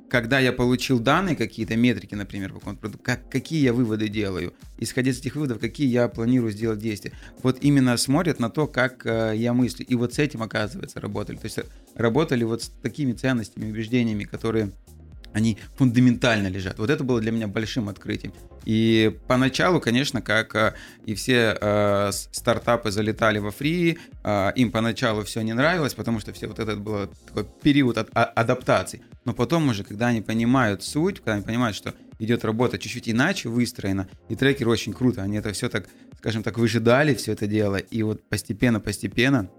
когда 0.10 0.40
я 0.40 0.54
получил 0.54 1.00
данные, 1.00 1.36
какие-то 1.36 1.76
метрики, 1.76 2.16
например, 2.16 2.54
по 2.54 2.60
какому-то 2.60 2.82
продукту, 2.82 3.04
как, 3.04 3.30
какие 3.30 3.64
я 3.64 3.74
выводы 3.74 4.08
делаю, 4.08 4.54
исходя 4.78 5.12
из 5.12 5.20
этих 5.20 5.36
выводов, 5.36 5.60
какие 5.60 5.88
я 5.88 6.08
планирую 6.08 6.52
сделать 6.52 6.80
действия. 6.80 7.12
Вот 7.42 7.58
именно 7.62 7.98
смотрят 7.98 8.40
на 8.40 8.50
то, 8.50 8.68
как 8.68 9.06
э, 9.06 9.34
я 9.36 9.54
мыслю. 9.54 9.86
И 9.86 9.96
вот 9.96 10.14
с 10.14 10.20
этим, 10.20 10.44
оказывается, 10.44 11.00
работали. 11.00 11.38
То 11.38 11.46
есть 11.46 11.60
работали 11.96 12.44
вот 12.44 12.64
с 12.64 12.68
такими 12.82 13.14
ценностями, 13.14 13.70
убеждениями, 13.70 14.24
которые 14.24 14.72
они 15.36 15.58
фундаментально 15.76 16.48
лежат. 16.48 16.80
Вот 16.80 16.90
это 16.90 17.04
было 17.04 17.20
для 17.20 17.32
меня 17.32 17.48
большим 17.48 17.90
открытием. 17.90 18.34
И 18.64 19.16
поначалу, 19.28 19.82
конечно, 19.82 20.22
как 20.22 20.56
э, 20.56 20.74
и 21.06 21.14
все 21.14 21.58
э, 21.60 22.12
стартапы 22.32 22.90
залетали 22.90 23.40
во 23.40 23.52
фри, 23.52 23.98
э, 24.24 24.52
им 24.56 24.72
поначалу 24.72 25.24
все 25.26 25.42
не 25.42 25.54
нравилось, 25.54 25.94
потому 25.94 26.22
что 26.22 26.32
все 26.32 26.48
вот 26.48 26.60
этот 26.60 26.80
был 26.80 27.10
такой 27.28 27.46
период 27.62 27.98
от, 27.98 28.10
а, 28.14 28.24
адаптации. 28.24 29.02
Но 29.26 29.34
потом 29.34 29.68
уже, 29.68 29.84
когда 29.84 30.08
они 30.08 30.22
понимают 30.22 30.84
суть, 30.84 31.18
когда 31.18 31.34
они 31.34 31.44
понимают, 31.44 31.76
что 31.76 31.94
идет 32.18 32.46
работа 32.46 32.80
чуть-чуть 32.80 33.10
иначе 33.10 33.50
выстроена, 33.50 34.08
и 34.30 34.38
трекеры 34.38 34.70
очень 34.70 34.94
круто, 34.94 35.22
они 35.22 35.36
это 35.36 35.52
все 35.52 35.68
так, 35.68 35.90
скажем 36.20 36.44
так, 36.44 36.58
выжидали 36.58 37.14
все 37.14 37.34
это 37.34 37.46
дело, 37.46 37.76
и 37.76 38.04
вот 38.04 38.24
постепенно-постепенно 38.30 39.50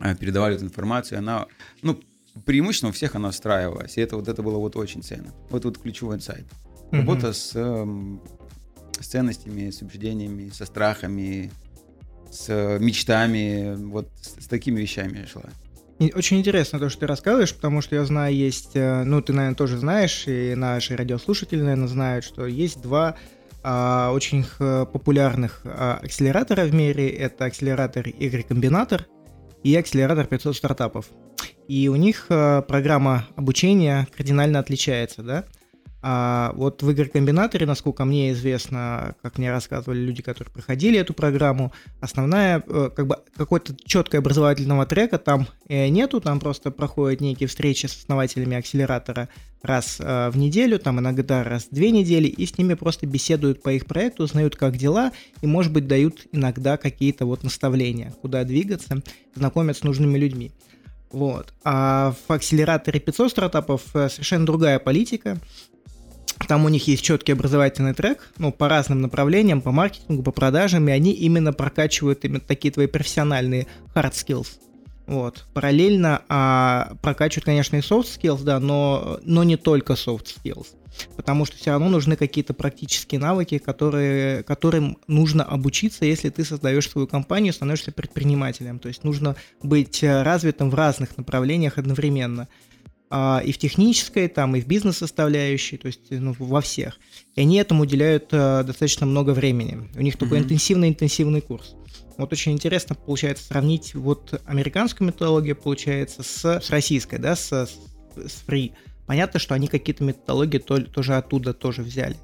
э, 0.00 0.14
передавали 0.16 0.56
эту 0.56 0.66
информацию, 0.66 1.18
она, 1.18 1.46
ну, 1.80 1.98
преимущественно 2.44 2.90
у 2.90 2.92
всех 2.92 3.14
она 3.14 3.30
встраивалась, 3.30 3.96
и 3.96 4.00
это 4.00 4.16
вот 4.16 4.28
это 4.28 4.42
было 4.42 4.58
вот 4.58 4.76
очень 4.76 5.02
ценно. 5.02 5.32
Вот 5.50 5.64
вот 5.64 5.78
ключевой 5.78 6.16
инсайт. 6.16 6.44
Работа 6.90 7.32
с, 7.32 7.52
э, 7.54 7.86
с 9.00 9.06
ценностями, 9.06 9.70
с 9.70 9.82
убеждениями, 9.82 10.50
со 10.50 10.64
страхами, 10.64 11.50
с 12.30 12.78
мечтами, 12.78 13.74
вот 13.76 14.08
с, 14.20 14.44
с 14.44 14.46
такими 14.46 14.80
вещами 14.80 15.26
шла. 15.30 15.44
Очень 16.14 16.38
интересно 16.38 16.78
то, 16.78 16.88
что 16.88 17.00
ты 17.00 17.06
рассказываешь, 17.06 17.54
потому 17.54 17.80
что 17.80 17.94
я 17.94 18.04
знаю, 18.04 18.34
есть, 18.34 18.70
э, 18.74 19.04
ну, 19.04 19.22
ты, 19.22 19.32
наверное, 19.32 19.56
тоже 19.56 19.78
знаешь, 19.78 20.24
и 20.26 20.54
наши 20.54 20.96
радиослушатели, 20.96 21.60
наверное, 21.60 21.88
знают, 21.88 22.24
что 22.24 22.46
есть 22.46 22.80
два 22.80 23.16
а, 23.66 24.10
очень 24.12 24.44
популярных 24.58 25.62
а, 25.64 25.98
акселератора 26.02 26.66
в 26.66 26.74
мире. 26.74 27.08
Это 27.08 27.46
акселератор 27.46 28.06
Y-комбинатор 28.06 29.06
и 29.62 29.74
акселератор 29.74 30.26
500 30.26 30.54
стартапов. 30.54 31.06
И 31.68 31.88
у 31.88 31.96
них 31.96 32.26
а, 32.28 32.62
программа 32.62 33.26
обучения 33.36 34.06
кардинально 34.16 34.58
отличается, 34.58 35.22
да? 35.22 35.44
А 36.06 36.52
вот 36.54 36.82
в 36.82 36.92
игрокомбинаторе, 36.92 37.64
насколько 37.64 38.04
мне 38.04 38.32
известно, 38.32 39.14
как 39.22 39.38
мне 39.38 39.50
рассказывали 39.50 40.00
люди, 40.00 40.20
которые 40.20 40.52
проходили 40.52 40.98
эту 40.98 41.14
программу, 41.14 41.72
основная, 41.98 42.62
э, 42.66 42.90
как 42.94 43.06
бы, 43.06 43.16
какой-то 43.34 43.74
четкой 43.86 44.20
образовательного 44.20 44.84
трека 44.84 45.16
там 45.16 45.48
э, 45.66 45.88
нету, 45.88 46.20
там 46.20 46.40
просто 46.40 46.70
проходят 46.70 47.22
некие 47.22 47.48
встречи 47.48 47.86
с 47.86 47.96
основателями 47.96 48.54
акселератора 48.54 49.30
раз 49.62 49.96
э, 49.98 50.28
в 50.28 50.36
неделю, 50.36 50.78
там 50.78 51.00
иногда 51.00 51.42
раз 51.42 51.68
в 51.70 51.74
две 51.74 51.90
недели, 51.90 52.28
и 52.28 52.44
с 52.44 52.58
ними 52.58 52.74
просто 52.74 53.06
беседуют 53.06 53.62
по 53.62 53.72
их 53.72 53.86
проекту, 53.86 54.24
узнают, 54.24 54.56
как 54.56 54.76
дела, 54.76 55.10
и, 55.40 55.46
может 55.46 55.72
быть, 55.72 55.88
дают 55.88 56.26
иногда 56.32 56.76
какие-то 56.76 57.24
вот 57.24 57.44
наставления, 57.44 58.12
куда 58.20 58.44
двигаться, 58.44 59.02
знакомят 59.34 59.78
с 59.78 59.82
нужными 59.82 60.18
людьми. 60.18 60.52
Вот. 61.14 61.54
А 61.62 62.12
в 62.26 62.32
акселераторе 62.32 62.98
500 62.98 63.30
стартапов 63.30 63.82
совершенно 63.92 64.44
другая 64.44 64.80
политика. 64.80 65.38
Там 66.48 66.64
у 66.64 66.68
них 66.68 66.88
есть 66.88 67.04
четкий 67.04 67.32
образовательный 67.32 67.94
трек, 67.94 68.32
ну, 68.38 68.50
по 68.50 68.68
разным 68.68 69.00
направлениям, 69.00 69.60
по 69.60 69.70
маркетингу, 69.70 70.24
по 70.24 70.32
продажам, 70.32 70.88
и 70.88 70.92
они 70.92 71.12
именно 71.12 71.52
прокачивают 71.52 72.24
именно 72.24 72.40
такие 72.40 72.72
твои 72.72 72.88
профессиональные 72.88 73.68
hard 73.94 74.10
skills. 74.10 74.48
Вот. 75.06 75.46
Параллельно 75.54 76.22
а, 76.28 76.96
прокачивают, 77.00 77.44
конечно, 77.44 77.76
и 77.76 77.80
soft 77.80 78.08
skills, 78.18 78.42
да, 78.42 78.58
но, 78.58 79.20
но 79.22 79.44
не 79.44 79.56
только 79.56 79.92
soft 79.92 80.26
skills. 80.36 80.66
Потому 81.16 81.44
что 81.44 81.56
все 81.56 81.70
равно 81.70 81.88
нужны 81.88 82.16
какие-то 82.16 82.54
практические 82.54 83.20
навыки, 83.20 83.58
которые, 83.58 84.42
которым 84.42 84.98
нужно 85.06 85.44
обучиться, 85.44 86.04
если 86.04 86.28
ты 86.30 86.44
создаешь 86.44 86.88
свою 86.88 87.06
компанию, 87.06 87.52
становишься 87.52 87.92
предпринимателем. 87.92 88.78
То 88.78 88.88
есть 88.88 89.04
нужно 89.04 89.36
быть 89.62 90.02
э, 90.02 90.22
развитым 90.22 90.70
в 90.70 90.74
разных 90.74 91.16
направлениях 91.16 91.78
одновременно. 91.78 92.48
А, 93.10 93.40
и 93.44 93.52
в 93.52 93.58
технической, 93.58 94.26
там, 94.26 94.56
и 94.56 94.60
в 94.60 94.66
бизнес-составляющей, 94.66 95.76
то 95.76 95.86
есть 95.86 96.10
ну, 96.10 96.34
во 96.38 96.60
всех. 96.60 96.98
И 97.36 97.40
они 97.40 97.58
этому 97.58 97.82
уделяют 97.82 98.28
а, 98.32 98.64
достаточно 98.64 99.06
много 99.06 99.30
времени. 99.30 99.88
У 99.94 100.00
них 100.00 100.16
такой 100.16 100.38
интенсивный-интенсивный 100.38 101.40
курс. 101.40 101.76
Вот 102.16 102.32
очень 102.32 102.52
интересно 102.52 102.94
получается 102.94 103.44
сравнить 103.44 103.94
вот 103.94 104.40
американскую 104.46 105.06
методологию, 105.06 105.54
получается, 105.56 106.22
с, 106.22 106.44
с 106.60 106.70
российской, 106.70 107.18
да, 107.18 107.36
с, 107.36 107.50
с 107.52 108.44
free. 108.48 108.72
Понятно, 109.06 109.40
что 109.40 109.54
они 109.54 109.68
какие-то 109.68 110.04
методологии 110.04 110.58
то, 110.58 110.80
тоже 110.80 111.16
оттуда 111.16 111.52
тоже 111.52 111.82
взяли. 111.82 112.16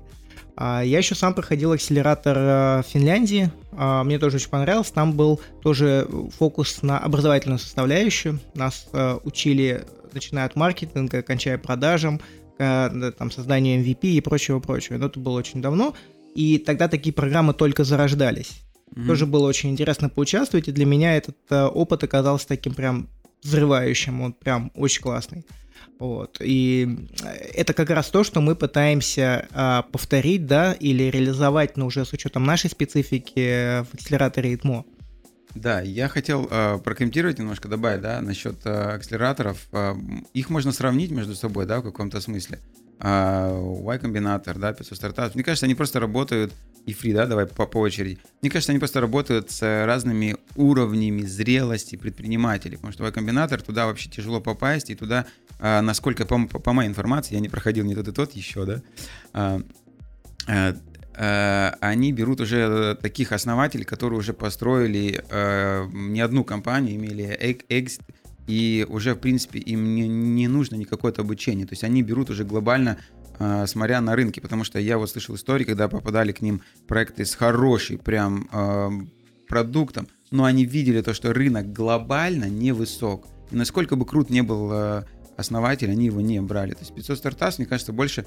А, 0.56 0.82
я 0.82 0.98
еще 0.98 1.14
сам 1.14 1.34
проходил 1.34 1.72
акселератор 1.72 2.82
в 2.82 2.84
Финляндии, 2.88 3.50
мне 3.72 4.18
тоже 4.18 4.36
очень 4.36 4.50
понравилось. 4.50 4.90
Там 4.90 5.14
был 5.14 5.40
тоже 5.62 6.08
фокус 6.36 6.82
на 6.82 6.98
образовательную 6.98 7.58
составляющую. 7.58 8.40
Нас 8.54 8.88
учили 9.24 9.86
начиная 10.12 10.44
от 10.46 10.56
маркетинга, 10.56 11.22
кончая 11.22 11.56
продажам, 11.56 12.20
там, 12.58 13.30
созданию 13.30 13.82
MVP 13.82 14.00
и 14.02 14.20
прочего-прочего. 14.20 14.98
Но 14.98 15.06
это 15.06 15.18
было 15.18 15.38
очень 15.38 15.62
давно, 15.62 15.94
и 16.34 16.58
тогда 16.58 16.88
такие 16.88 17.12
программы 17.12 17.54
только 17.54 17.84
зарождались. 17.84 18.62
Mm-hmm. 18.94 19.06
Тоже 19.06 19.26
было 19.26 19.46
очень 19.46 19.70
интересно 19.70 20.08
поучаствовать, 20.08 20.68
и 20.68 20.72
для 20.72 20.84
меня 20.84 21.16
этот 21.16 21.36
э, 21.50 21.64
опыт 21.64 22.02
оказался 22.02 22.48
таким 22.48 22.74
прям 22.74 23.08
взрывающим, 23.42 24.20
он 24.20 24.32
прям 24.32 24.70
очень 24.74 25.02
классный. 25.02 25.44
Вот. 25.98 26.38
И 26.40 27.08
э, 27.22 27.28
это 27.54 27.74
как 27.74 27.90
раз 27.90 28.08
то, 28.08 28.24
что 28.24 28.40
мы 28.40 28.56
пытаемся 28.56 29.46
э, 29.50 29.82
повторить, 29.92 30.46
да, 30.46 30.72
или 30.72 31.04
реализовать, 31.04 31.76
но 31.76 31.86
уже 31.86 32.04
с 32.04 32.12
учетом 32.12 32.44
нашей 32.44 32.70
специфики 32.70 33.84
в 33.84 33.94
акселераторе 33.94 34.54
ITMO. 34.54 34.84
Да, 35.54 35.80
я 35.80 36.08
хотел 36.08 36.48
э, 36.50 36.78
прокомментировать 36.78 37.38
немножко, 37.38 37.68
добавить, 37.68 38.00
да, 38.00 38.20
насчет 38.20 38.64
э, 38.64 38.94
акселераторов. 38.94 39.66
Э, 39.72 39.94
их 40.32 40.48
можно 40.48 40.72
сравнить 40.72 41.10
между 41.10 41.34
собой, 41.34 41.66
да, 41.66 41.80
в 41.80 41.82
каком-то 41.82 42.20
смысле. 42.20 42.60
Э, 43.00 43.50
Y-комбинатор, 43.82 44.58
да, 44.58 44.72
500 44.72 44.96
стартапов. 44.96 45.34
Мне 45.34 45.44
кажется, 45.44 45.66
они 45.66 45.74
просто 45.74 46.00
работают, 46.00 46.54
и 46.86 46.92
фри, 46.92 47.12
да, 47.12 47.26
давай 47.26 47.46
по, 47.46 47.66
по 47.66 47.78
очереди. 47.78 48.18
Мне 48.42 48.50
кажется, 48.50 48.72
они 48.72 48.78
просто 48.78 49.00
работают 49.00 49.50
с 49.50 49.84
разными 49.86 50.36
уровнями 50.56 51.22
зрелости 51.22 51.96
предпринимателей, 51.96 52.76
потому 52.76 52.92
что 52.92 53.06
Y-комбинатор, 53.06 53.60
туда 53.62 53.86
вообще 53.86 54.10
тяжело 54.10 54.40
попасть, 54.40 54.90
и 54.90 54.94
туда, 54.94 55.26
э, 55.58 55.80
насколько, 55.80 56.24
по, 56.26 56.46
по 56.46 56.72
моей 56.72 56.88
информации, 56.88 57.34
я 57.34 57.40
не 57.40 57.48
проходил 57.48 57.84
ни 57.84 57.94
тот 57.94 58.08
и 58.08 58.12
тот 58.12 58.32
еще, 58.32 58.64
да, 58.64 59.62
э 60.46 60.74
Э, 61.22 61.72
они 61.80 62.12
берут 62.12 62.40
уже 62.40 62.96
таких 63.02 63.32
основателей, 63.32 63.84
которые 63.84 64.18
уже 64.18 64.32
построили 64.32 65.22
э, 65.28 65.86
не 65.92 66.20
одну 66.20 66.44
компанию, 66.44 66.96
имели 66.96 67.36
экзит, 67.68 68.00
и 68.46 68.86
уже, 68.88 69.14
в 69.14 69.18
принципе, 69.18 69.58
им 69.58 69.94
не, 69.94 70.08
не 70.08 70.48
нужно 70.48 70.76
никакое 70.76 71.12
обучение. 71.12 71.66
То 71.66 71.74
есть 71.74 71.84
они 71.84 72.02
берут 72.02 72.30
уже 72.30 72.44
глобально, 72.44 72.98
смотря 73.66 74.00
на 74.00 74.14
рынки, 74.14 74.40
потому 74.40 74.64
что 74.64 74.78
я 74.78 74.98
вот 74.98 75.10
слышал 75.10 75.34
истории, 75.34 75.64
когда 75.64 75.88
попадали 75.88 76.32
к 76.32 76.42
ним 76.42 76.62
проекты 76.86 77.24
с 77.24 77.34
хорошим 77.34 77.98
прям 77.98 79.08
продуктом, 79.48 80.08
но 80.30 80.44
они 80.44 80.64
видели 80.64 81.00
то, 81.00 81.14
что 81.14 81.32
рынок 81.32 81.72
глобально 81.72 82.50
невысок. 82.50 83.26
И 83.50 83.56
насколько 83.56 83.96
бы 83.96 84.04
крут 84.04 84.28
не 84.28 84.42
был 84.42 85.04
основатель, 85.36 85.90
они 85.90 86.06
его 86.06 86.20
не 86.20 86.40
брали. 86.40 86.72
То 86.72 86.80
есть 86.80 86.94
500 86.94 87.18
стартапов, 87.18 87.58
мне 87.58 87.66
кажется, 87.66 87.92
больше 87.92 88.26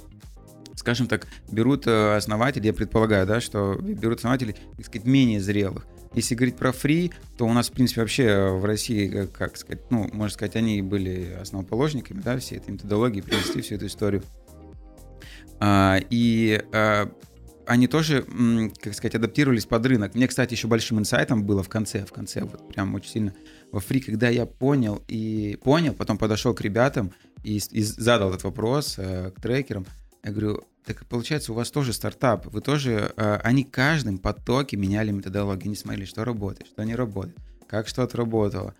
скажем 0.75 1.07
так, 1.07 1.27
берут 1.51 1.87
э, 1.87 2.15
основатели, 2.15 2.67
я 2.67 2.73
предполагаю, 2.73 3.25
да, 3.27 3.41
что 3.41 3.75
берут 3.75 4.19
основатели, 4.19 4.55
так 4.77 4.85
сказать, 4.85 5.05
менее 5.05 5.39
зрелых. 5.39 5.85
Если 6.13 6.35
говорить 6.35 6.57
про 6.57 6.71
фри, 6.71 7.11
то 7.37 7.45
у 7.45 7.53
нас, 7.53 7.69
в 7.69 7.73
принципе, 7.73 8.01
вообще 8.01 8.49
в 8.49 8.65
России, 8.65 9.27
как, 9.33 9.57
сказать, 9.57 9.83
ну, 9.89 10.09
можно 10.13 10.33
сказать, 10.33 10.55
они 10.55 10.81
были 10.81 11.37
основоположниками, 11.41 12.21
да, 12.21 12.37
всей 12.37 12.57
этой 12.57 12.71
методологии, 12.71 13.21
принесли 13.21 13.61
всю 13.61 13.75
эту 13.75 13.87
историю. 13.87 14.23
А, 15.65 15.97
и 16.09 16.61
а, 16.73 17.09
они 17.65 17.87
тоже, 17.87 18.25
как 18.81 18.93
сказать, 18.93 19.15
адаптировались 19.15 19.65
под 19.65 19.85
рынок. 19.85 20.13
Мне, 20.13 20.27
кстати, 20.27 20.55
еще 20.55 20.67
большим 20.67 20.99
инсайтом 20.99 21.45
было 21.45 21.63
в 21.63 21.69
конце, 21.69 22.05
в 22.05 22.11
конце, 22.11 22.41
вот 22.41 22.67
прям 22.67 22.93
очень 22.95 23.09
сильно 23.09 23.33
во 23.71 23.79
фри, 23.79 24.01
когда 24.01 24.27
я 24.27 24.45
понял 24.45 25.01
и 25.07 25.57
понял, 25.63 25.93
потом 25.93 26.17
подошел 26.17 26.53
к 26.53 26.59
ребятам 26.59 27.13
и, 27.45 27.61
и 27.71 27.81
задал 27.81 28.31
этот 28.31 28.43
вопрос 28.43 28.95
э, 28.97 29.31
к 29.31 29.41
трекерам, 29.41 29.85
я 30.21 30.31
говорю, 30.31 30.65
так 30.85 31.05
получается, 31.05 31.53
у 31.53 31.55
вас 31.55 31.71
тоже 31.71 31.93
стартап, 31.93 32.45
вы 32.47 32.59
тоже, 32.59 33.13
э, 33.15 33.39
они 33.41 33.63
каждым 33.63 34.17
потоке 34.17 34.75
меняли 34.75 35.11
методологию, 35.11 35.67
они 35.67 35.75
смотрели, 35.75 36.03
что 36.03 36.25
работает, 36.25 36.67
что 36.67 36.83
не 36.83 36.95
работает, 36.95 37.37
как 37.69 37.87
что 37.87 38.03
отработало. 38.03 38.75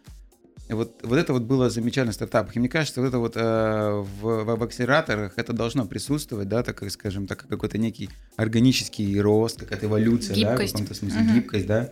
Вот, 0.70 1.02
вот 1.04 1.18
это 1.18 1.34
вот 1.34 1.44
было 1.44 1.70
замечательно 1.70 2.14
в 2.14 2.16
стартапах. 2.16 2.56
И 2.56 2.60
мне 2.60 2.70
кажется, 2.70 3.02
вот 3.02 3.08
это 3.08 3.20
вот 3.20 3.34
э, 3.36 4.04
в, 4.22 4.44
в 4.56 4.64
акселераторах 4.64 5.34
это 5.36 5.54
должно 5.54 5.86
присутствовать, 5.86 6.48
да, 6.48 6.64
так, 6.64 6.90
скажем 6.90 7.28
так, 7.28 7.46
какой-то 7.48 7.78
некий 7.78 8.10
органический 8.38 9.20
рост, 9.20 9.60
какая-то 9.60 9.88
эволюция, 9.88 10.36
гибкость. 10.36 10.58
да, 10.58 10.66
в 10.66 10.72
каком-то 10.72 10.94
смысле, 10.94 11.22
uh-huh. 11.22 11.36
гибкость, 11.36 11.68
да. 11.68 11.90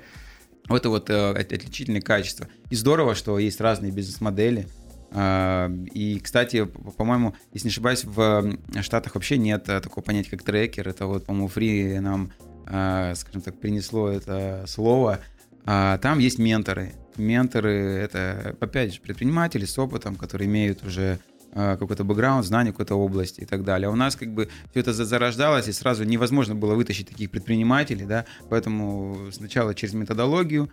Вот 0.69 0.77
это 0.77 0.89
вот 0.89 1.09
э, 1.09 1.31
отличительные 1.31 2.01
качества. 2.01 2.47
И 2.69 2.75
здорово, 2.75 3.13
что 3.13 3.37
есть 3.39 3.59
разные 3.59 3.91
бизнес-модели, 3.91 4.67
а, 5.13 5.69
и, 5.93 6.19
кстати, 6.19 6.65
по-моему, 6.65 7.35
если 7.51 7.67
не 7.67 7.71
ошибаюсь, 7.71 8.05
в 8.05 8.57
Штатах 8.81 9.15
вообще 9.15 9.37
нет 9.37 9.67
э, 9.67 9.81
такого 9.81 10.03
понятия, 10.03 10.29
как 10.29 10.43
трекер. 10.43 10.87
Это 10.87 11.05
вот, 11.05 11.25
по-моему, 11.25 11.49
фри 11.49 11.99
нам, 11.99 12.31
а, 12.65 13.13
скажем 13.15 13.41
так, 13.41 13.59
принесло 13.59 14.09
это 14.09 14.63
слово. 14.67 15.19
А 15.65 15.97
там 15.97 16.19
есть 16.19 16.39
менторы. 16.39 16.93
Менторы— 17.17 17.71
это, 17.71 18.55
опять 18.59 18.93
же, 18.93 19.01
предприниматели 19.01 19.65
с 19.65 19.77
опытом, 19.77 20.15
которые 20.15 20.47
имеют 20.47 20.83
уже 20.83 21.19
какой-то 21.53 22.05
бэкграунд, 22.05 22.45
знание 22.45 22.71
какой-то 22.71 22.95
области 22.95 23.41
и 23.41 23.45
так 23.45 23.65
далее. 23.65 23.89
А 23.89 23.91
у 23.91 23.95
нас 23.95 24.15
как 24.15 24.33
бы 24.33 24.47
все 24.71 24.79
это 24.79 24.93
зарождалось, 24.93 25.67
и 25.67 25.73
сразу 25.73 26.05
невозможно 26.05 26.55
было 26.55 26.75
вытащить 26.75 27.09
таких 27.09 27.29
предпринимателей, 27.29 28.05
да, 28.05 28.25
поэтому 28.49 29.29
сначала 29.31 29.75
через 29.75 29.93
методологию, 29.93 30.71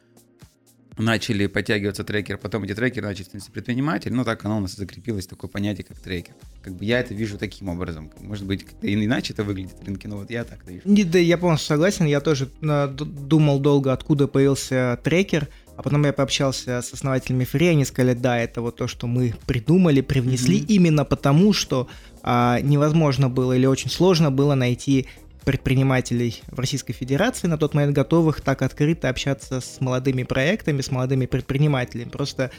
начали 0.96 1.46
подтягиваться 1.46 2.04
трекеры, 2.04 2.38
потом 2.38 2.64
эти 2.64 2.74
трекеры 2.74 3.06
начали 3.06 3.24
становиться 3.24 3.52
предприниматель, 3.52 4.12
ну 4.12 4.24
так 4.24 4.44
оно 4.44 4.58
у 4.58 4.60
нас 4.60 4.74
закрепилось, 4.74 5.26
такое 5.26 5.48
понятие, 5.48 5.84
как 5.84 5.98
трекер. 5.98 6.34
Как 6.62 6.74
бы 6.74 6.84
я 6.84 7.00
это 7.00 7.14
вижу 7.14 7.38
таким 7.38 7.68
образом. 7.68 8.10
Может 8.20 8.46
быть, 8.46 8.64
как-то 8.64 8.92
иначе 8.92 9.32
это 9.32 9.44
выглядит 9.44 9.74
в 9.80 9.86
рынке, 9.86 10.08
но 10.08 10.16
вот 10.16 10.30
я 10.30 10.44
так 10.44 10.66
вижу. 10.66 10.82
Да, 10.84 11.18
я 11.18 11.38
полностью 11.38 11.68
согласен, 11.68 12.06
я 12.06 12.20
тоже 12.20 12.50
э, 12.62 12.88
думал 12.88 13.60
долго, 13.60 13.92
откуда 13.92 14.26
появился 14.26 14.98
трекер, 15.04 15.48
а 15.78 15.82
потом 15.82 16.04
я 16.04 16.12
пообщался 16.12 16.82
с 16.82 16.92
основателями 16.92 17.44
Free, 17.44 17.70
они 17.70 17.84
сказали, 17.84 18.12
да, 18.14 18.36
это 18.36 18.62
вот 18.62 18.74
то, 18.74 18.88
что 18.88 19.06
мы 19.06 19.32
придумали, 19.46 20.00
привнесли, 20.00 20.58
mm-hmm. 20.58 20.66
именно 20.66 21.04
потому, 21.04 21.52
что 21.52 21.86
а, 22.24 22.58
невозможно 22.60 23.28
было 23.28 23.52
или 23.52 23.64
очень 23.64 23.88
сложно 23.88 24.32
было 24.32 24.56
найти 24.56 25.06
предпринимателей 25.44 26.42
в 26.48 26.58
Российской 26.58 26.94
Федерации 26.94 27.46
на 27.46 27.58
тот 27.58 27.74
момент 27.74 27.94
готовых 27.94 28.40
так 28.40 28.62
открыто 28.62 29.08
общаться 29.08 29.60
с 29.60 29.80
молодыми 29.80 30.24
проектами, 30.24 30.80
с 30.80 30.90
молодыми 30.90 31.26
предпринимателями. 31.26 32.08
Просто 32.08 32.50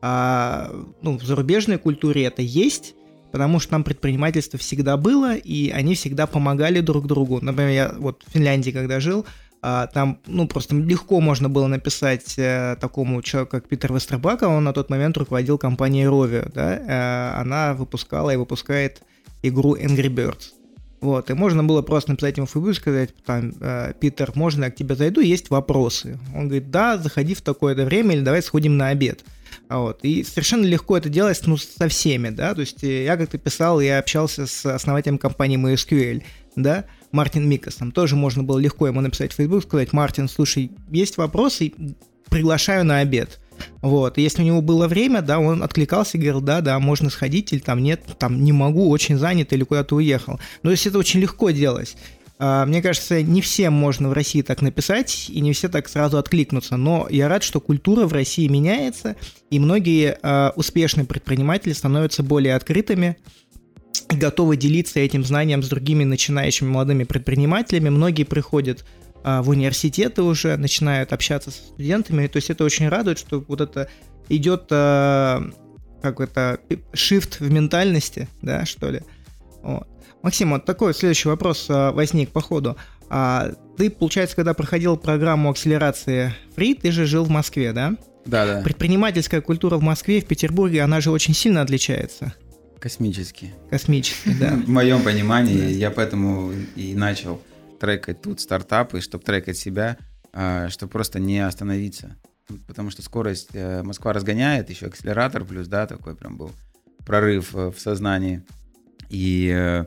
а, 0.00 0.70
ну, 1.02 1.18
в 1.18 1.24
зарубежной 1.24 1.78
культуре 1.78 2.26
это 2.26 2.42
есть, 2.42 2.94
потому 3.32 3.58
что 3.58 3.70
там 3.70 3.82
предпринимательство 3.82 4.56
всегда 4.56 4.96
было, 4.96 5.34
и 5.34 5.70
они 5.70 5.96
всегда 5.96 6.28
помогали 6.28 6.78
друг 6.78 7.08
другу. 7.08 7.40
Например, 7.42 7.70
я 7.72 7.94
вот 7.98 8.22
в 8.24 8.30
Финляндии, 8.30 8.70
когда 8.70 9.00
жил, 9.00 9.26
там, 9.60 10.20
ну, 10.26 10.46
просто 10.46 10.76
легко 10.76 11.20
можно 11.20 11.48
было 11.48 11.66
написать 11.66 12.36
а, 12.38 12.76
такому 12.76 13.22
человеку, 13.22 13.52
как 13.52 13.68
Питер 13.68 13.92
Вестербака, 13.92 14.48
он 14.48 14.64
на 14.64 14.72
тот 14.72 14.88
момент 14.90 15.16
руководил 15.16 15.58
компанией 15.58 16.06
Rovio, 16.06 16.50
да, 16.54 16.80
а, 16.88 17.40
она 17.40 17.74
выпускала 17.74 18.30
и 18.30 18.36
выпускает 18.36 19.02
игру 19.42 19.76
Angry 19.76 20.08
Birds. 20.08 20.52
Вот, 21.00 21.30
и 21.30 21.34
можно 21.34 21.62
было 21.62 21.82
просто 21.82 22.10
написать 22.10 22.36
ему 22.36 22.46
в 22.46 22.50
Facebook, 22.50 22.74
сказать, 22.74 23.14
там, 23.24 23.52
э, 23.60 23.92
Питер, 24.00 24.32
можно 24.34 24.64
я 24.64 24.70
к 24.70 24.74
тебе 24.74 24.96
зайду, 24.96 25.20
есть 25.20 25.48
вопросы. 25.48 26.18
Он 26.34 26.48
говорит, 26.48 26.72
да, 26.72 26.98
заходи 26.98 27.34
в 27.34 27.40
такое-то 27.40 27.84
время, 27.84 28.16
или 28.16 28.22
давай 28.22 28.42
сходим 28.42 28.76
на 28.76 28.88
обед. 28.88 29.24
А 29.68 29.78
вот. 29.78 30.00
И 30.02 30.24
совершенно 30.24 30.64
легко 30.64 30.96
это 30.96 31.08
делать 31.08 31.40
ну, 31.46 31.56
со 31.56 31.88
всеми, 31.88 32.30
да, 32.30 32.52
то 32.54 32.62
есть 32.62 32.82
э, 32.82 33.04
я 33.04 33.16
как-то 33.16 33.38
писал, 33.38 33.80
я 33.80 33.98
общался 33.98 34.46
с 34.46 34.66
основателем 34.66 35.18
компании 35.18 35.56
MySQL, 35.56 36.24
да, 36.56 36.84
Мартин 37.12 37.48
Микасом, 37.48 37.92
тоже 37.92 38.16
можно 38.16 38.42
было 38.42 38.58
легко 38.58 38.86
ему 38.86 39.00
написать 39.00 39.32
в 39.32 39.36
Facebook, 39.36 39.64
сказать, 39.64 39.92
Мартин, 39.92 40.28
слушай, 40.28 40.70
есть 40.90 41.16
вопросы, 41.16 41.72
приглашаю 42.28 42.84
на 42.84 42.98
обед. 42.98 43.40
Вот, 43.82 44.18
и 44.18 44.22
если 44.22 44.42
у 44.42 44.44
него 44.44 44.62
было 44.62 44.86
время, 44.86 45.20
да, 45.20 45.40
он 45.40 45.62
откликался 45.62 46.16
и 46.16 46.20
говорил, 46.20 46.40
да, 46.40 46.60
да, 46.60 46.78
можно 46.78 47.10
сходить, 47.10 47.52
или 47.52 47.60
там 47.60 47.82
нет, 47.82 48.02
там 48.18 48.44
не 48.44 48.52
могу, 48.52 48.88
очень 48.88 49.16
занят, 49.16 49.52
или 49.52 49.64
куда-то 49.64 49.96
уехал. 49.96 50.38
То 50.62 50.70
есть 50.70 50.86
это 50.86 50.98
очень 50.98 51.20
легко 51.20 51.50
делать. 51.50 51.96
А, 52.38 52.64
мне 52.66 52.80
кажется, 52.80 53.20
не 53.22 53.40
всем 53.40 53.72
можно 53.72 54.08
в 54.08 54.12
России 54.12 54.42
так 54.42 54.62
написать, 54.62 55.28
и 55.28 55.40
не 55.40 55.52
все 55.52 55.68
так 55.68 55.88
сразу 55.88 56.18
откликнутся. 56.18 56.76
Но 56.76 57.08
я 57.10 57.28
рад, 57.28 57.42
что 57.42 57.60
культура 57.60 58.06
в 58.06 58.12
России 58.12 58.46
меняется, 58.46 59.16
и 59.50 59.58
многие 59.58 60.18
э, 60.22 60.50
успешные 60.54 61.04
предприниматели 61.04 61.72
становятся 61.72 62.22
более 62.22 62.54
открытыми 62.54 63.16
и 64.10 64.16
готовы 64.16 64.56
делиться 64.56 65.00
этим 65.00 65.24
знанием 65.24 65.62
с 65.62 65.68
другими 65.68 66.04
начинающими 66.04 66.68
молодыми 66.68 67.04
предпринимателями. 67.04 67.90
Многие 67.90 68.24
приходят 68.24 68.84
э, 69.24 69.40
в 69.40 69.50
университеты 69.50 70.22
уже, 70.22 70.56
начинают 70.56 71.12
общаться 71.12 71.50
с 71.50 71.56
студентами. 71.56 72.26
То 72.26 72.36
есть 72.36 72.50
это 72.50 72.64
очень 72.64 72.88
радует, 72.88 73.18
что 73.18 73.44
вот 73.46 73.60
это 73.60 73.90
идет 74.28 74.66
э, 74.70 75.40
как 76.02 76.20
это 76.20 76.60
shift 76.92 77.36
в 77.40 77.50
ментальности, 77.50 78.28
да, 78.42 78.64
что 78.64 78.90
ли. 78.90 79.02
Вот. 79.62 79.86
Максим, 80.22 80.50
вот 80.50 80.64
такой 80.64 80.94
следующий 80.94 81.28
вопрос 81.28 81.66
а, 81.68 81.92
возник 81.92 82.30
по 82.30 82.40
ходу. 82.40 82.76
А 83.08 83.52
ты, 83.76 83.90
получается, 83.90 84.36
когда 84.36 84.54
проходил 84.54 84.96
программу 84.96 85.50
акселерации 85.50 86.34
Free, 86.56 86.78
ты 86.80 86.90
же 86.90 87.06
жил 87.06 87.24
в 87.24 87.30
Москве, 87.30 87.72
да? 87.72 87.94
Да, 88.26 88.46
да. 88.46 88.62
Предпринимательская 88.62 89.40
культура 89.40 89.76
в 89.76 89.82
Москве 89.82 90.18
и 90.18 90.20
в 90.20 90.26
Петербурге, 90.26 90.82
она 90.82 91.00
же 91.00 91.10
очень 91.10 91.34
сильно 91.34 91.62
отличается. 91.62 92.34
Космически. 92.80 93.54
Космически, 93.70 94.34
да. 94.38 94.50
В 94.66 94.68
моем 94.68 95.02
понимании, 95.02 95.72
я 95.72 95.90
поэтому 95.90 96.52
и 96.76 96.94
начал 96.94 97.42
трекать 97.80 98.22
тут 98.22 98.40
стартапы, 98.40 99.00
чтобы 99.00 99.24
трекать 99.24 99.56
себя, 99.56 99.98
а, 100.32 100.68
чтобы 100.68 100.92
просто 100.92 101.18
не 101.18 101.38
остановиться. 101.40 102.16
Потому 102.66 102.90
что 102.90 103.02
скорость 103.02 103.50
э, 103.52 103.82
Москва 103.82 104.14
разгоняет, 104.14 104.70
еще 104.70 104.86
акселератор 104.86 105.44
плюс, 105.44 105.68
да, 105.68 105.86
такой 105.86 106.16
прям 106.16 106.38
был 106.38 106.50
прорыв 107.04 107.54
э, 107.54 107.70
в 107.70 107.78
сознании. 107.78 108.42
И 109.10 109.52
э, 109.54 109.84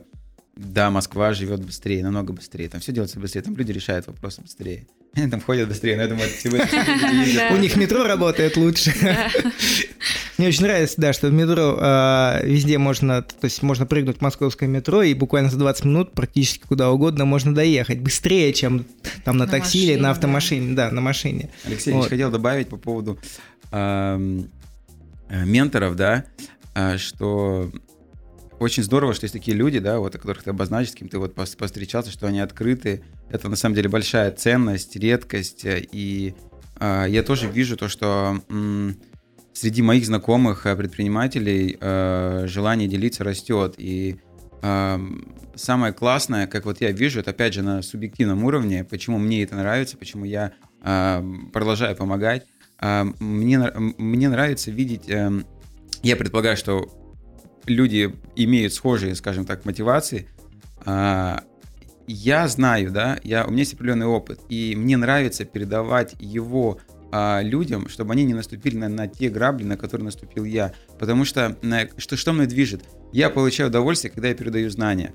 да, 0.54 0.90
Москва 0.90 1.32
живет 1.32 1.64
быстрее, 1.64 2.04
намного 2.04 2.32
быстрее. 2.32 2.68
Там 2.68 2.80
все 2.80 2.92
делается 2.92 3.18
быстрее, 3.18 3.42
там 3.42 3.56
люди 3.56 3.72
решают 3.72 4.06
вопросы 4.06 4.42
быстрее. 4.42 4.86
Они 5.16 5.28
там 5.28 5.40
ходят 5.40 5.68
быстрее, 5.68 5.96
но 5.96 6.02
я 6.02 6.08
думаю, 6.08 6.28
У 7.52 7.56
них 7.56 7.76
метро 7.76 8.04
работает 8.04 8.56
лучше. 8.56 8.94
Мне 10.38 10.48
очень 10.48 10.62
нравится, 10.62 10.94
да, 10.98 11.12
что 11.12 11.28
в 11.28 11.32
метро 11.32 11.76
а, 11.78 12.40
везде 12.42 12.78
можно, 12.78 13.20
то 13.22 13.44
есть 13.44 13.62
можно 13.62 13.84
прыгнуть 13.84 14.18
в 14.18 14.20
московское 14.22 14.68
метро 14.68 15.02
и 15.02 15.12
буквально 15.12 15.50
за 15.50 15.58
20 15.58 15.84
минут 15.84 16.12
практически 16.12 16.66
куда 16.66 16.90
угодно 16.90 17.26
можно 17.26 17.54
доехать. 17.54 18.00
Быстрее, 18.00 18.52
чем 18.54 18.86
там 19.24 19.36
на, 19.36 19.46
такси 19.46 19.92
или 19.92 19.96
на 19.96 20.10
автомашине, 20.10 20.74
да, 20.74 20.90
на 20.90 21.02
машине. 21.02 21.50
Алексей, 21.66 21.94
я 21.94 22.02
хотел 22.02 22.30
добавить 22.30 22.68
по 22.68 22.78
поводу 22.78 23.18
э, 23.70 24.42
менторов, 25.28 25.94
да, 25.94 26.24
а, 26.74 26.96
что 26.96 27.70
очень 28.62 28.82
здорово, 28.82 29.14
что 29.14 29.24
есть 29.24 29.34
такие 29.34 29.56
люди, 29.56 29.78
да, 29.78 29.98
вот, 29.98 30.14
о 30.14 30.18
которых 30.18 30.44
ты 30.44 30.50
обозначил, 30.50 30.92
с 30.92 30.94
кем 30.94 31.08
ты 31.08 31.18
вот 31.18 31.34
повстречался, 31.34 32.10
что 32.10 32.26
они 32.26 32.40
открыты. 32.40 33.02
Это 33.30 33.48
на 33.48 33.56
самом 33.56 33.74
деле 33.74 33.88
большая 33.88 34.30
ценность, 34.30 34.96
редкость. 34.96 35.62
И 35.64 36.34
э, 36.80 37.06
я 37.08 37.22
тоже 37.22 37.48
вижу 37.48 37.76
то, 37.76 37.88
что 37.88 38.40
м, 38.48 38.96
среди 39.52 39.82
моих 39.82 40.06
знакомых 40.06 40.66
э, 40.66 40.76
предпринимателей 40.76 41.76
э, 41.80 42.46
желание 42.46 42.88
делиться 42.88 43.24
растет. 43.24 43.74
И 43.78 44.16
э, 44.62 44.98
самое 45.54 45.92
классное, 45.92 46.46
как 46.46 46.64
вот 46.64 46.80
я 46.80 46.92
вижу, 46.92 47.20
это 47.20 47.30
опять 47.30 47.54
же 47.54 47.62
на 47.62 47.82
субъективном 47.82 48.44
уровне, 48.44 48.84
почему 48.84 49.18
мне 49.18 49.42
это 49.42 49.56
нравится, 49.56 49.96
почему 49.96 50.24
я 50.24 50.52
э, 50.82 51.24
продолжаю 51.52 51.96
помогать. 51.96 52.46
Э, 52.80 53.04
мне, 53.18 53.58
мне 53.98 54.28
нравится 54.28 54.70
видеть... 54.70 55.08
Э, 55.08 55.42
я 56.02 56.16
предполагаю, 56.16 56.56
что 56.56 57.01
люди 57.66 58.14
имеют 58.36 58.74
схожие, 58.74 59.14
скажем 59.14 59.44
так, 59.44 59.64
мотивации, 59.64 60.28
а, 60.84 61.42
я 62.06 62.48
знаю, 62.48 62.90
да, 62.90 63.18
я, 63.22 63.44
у 63.46 63.50
меня 63.50 63.60
есть 63.60 63.74
определенный 63.74 64.06
опыт, 64.06 64.40
и 64.48 64.74
мне 64.76 64.96
нравится 64.96 65.44
передавать 65.44 66.14
его 66.18 66.78
а, 67.10 67.40
людям, 67.42 67.88
чтобы 67.88 68.12
они 68.12 68.24
не 68.24 68.34
наступили 68.34 68.76
на, 68.76 68.88
на 68.88 69.06
те 69.06 69.28
грабли, 69.28 69.64
на 69.64 69.76
которые 69.76 70.06
наступил 70.06 70.44
я. 70.44 70.72
Потому 70.98 71.24
что, 71.24 71.56
на, 71.62 71.88
что, 71.98 72.16
что 72.16 72.32
мной 72.32 72.46
движет? 72.46 72.84
Я 73.12 73.30
получаю 73.30 73.68
удовольствие, 73.68 74.10
когда 74.10 74.28
я 74.28 74.34
передаю 74.34 74.70
знания. 74.70 75.12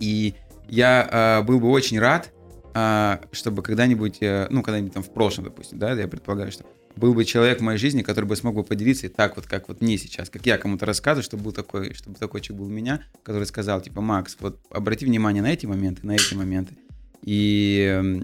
И 0.00 0.34
я 0.68 1.08
а, 1.10 1.42
был 1.42 1.60
бы 1.60 1.70
очень 1.70 1.98
рад, 1.98 2.32
а, 2.74 3.20
чтобы 3.32 3.62
когда-нибудь, 3.62 4.18
э, 4.20 4.48
ну, 4.50 4.62
когда-нибудь 4.62 4.92
там 4.92 5.02
в 5.02 5.10
прошлом, 5.12 5.44
допустим, 5.44 5.78
да, 5.78 5.92
я 5.92 6.08
предполагаю, 6.08 6.50
что 6.50 6.64
был 6.96 7.14
бы 7.14 7.24
человек 7.24 7.60
в 7.60 7.62
моей 7.62 7.78
жизни, 7.78 8.02
который 8.02 8.26
бы 8.26 8.36
смог 8.36 8.54
бы 8.54 8.64
поделиться 8.64 9.06
и 9.06 9.08
так 9.08 9.36
вот, 9.36 9.46
как 9.46 9.68
вот 9.68 9.80
мне 9.80 9.98
сейчас, 9.98 10.30
как 10.30 10.46
я 10.46 10.58
кому-то 10.58 10.86
рассказываю, 10.86 11.24
чтобы 11.24 11.44
был 11.44 11.52
такой, 11.52 11.94
чтобы 11.94 12.16
такой 12.16 12.40
человек 12.40 12.60
был 12.60 12.66
у 12.68 12.72
меня, 12.72 13.02
который 13.22 13.46
сказал, 13.46 13.80
типа, 13.80 14.00
Макс, 14.00 14.36
вот 14.40 14.60
обрати 14.70 15.04
внимание 15.04 15.42
на 15.42 15.52
эти 15.52 15.66
моменты, 15.66 16.06
на 16.06 16.12
эти 16.12 16.34
моменты. 16.34 16.74
И 17.22 18.22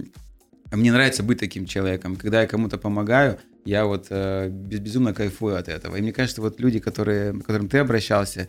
мне 0.73 0.93
нравится 0.93 1.23
быть 1.23 1.39
таким 1.39 1.67
человеком. 1.67 2.17
Когда 2.17 2.43
я 2.43 2.47
кому-то 2.47 2.79
помогаю, 2.79 3.39
я 3.65 3.87
вот 3.87 4.07
э, 4.11 4.49
безумно 4.51 5.13
кайфую 5.13 5.57
от 5.57 5.69
этого. 5.69 5.97
И 5.97 6.03
мне 6.03 6.13
кажется, 6.13 6.41
вот 6.41 6.61
люди, 6.61 6.79
которые, 6.79 7.33
к 7.33 7.47
которым 7.47 7.69
ты 7.69 7.79
обращался, 7.79 8.49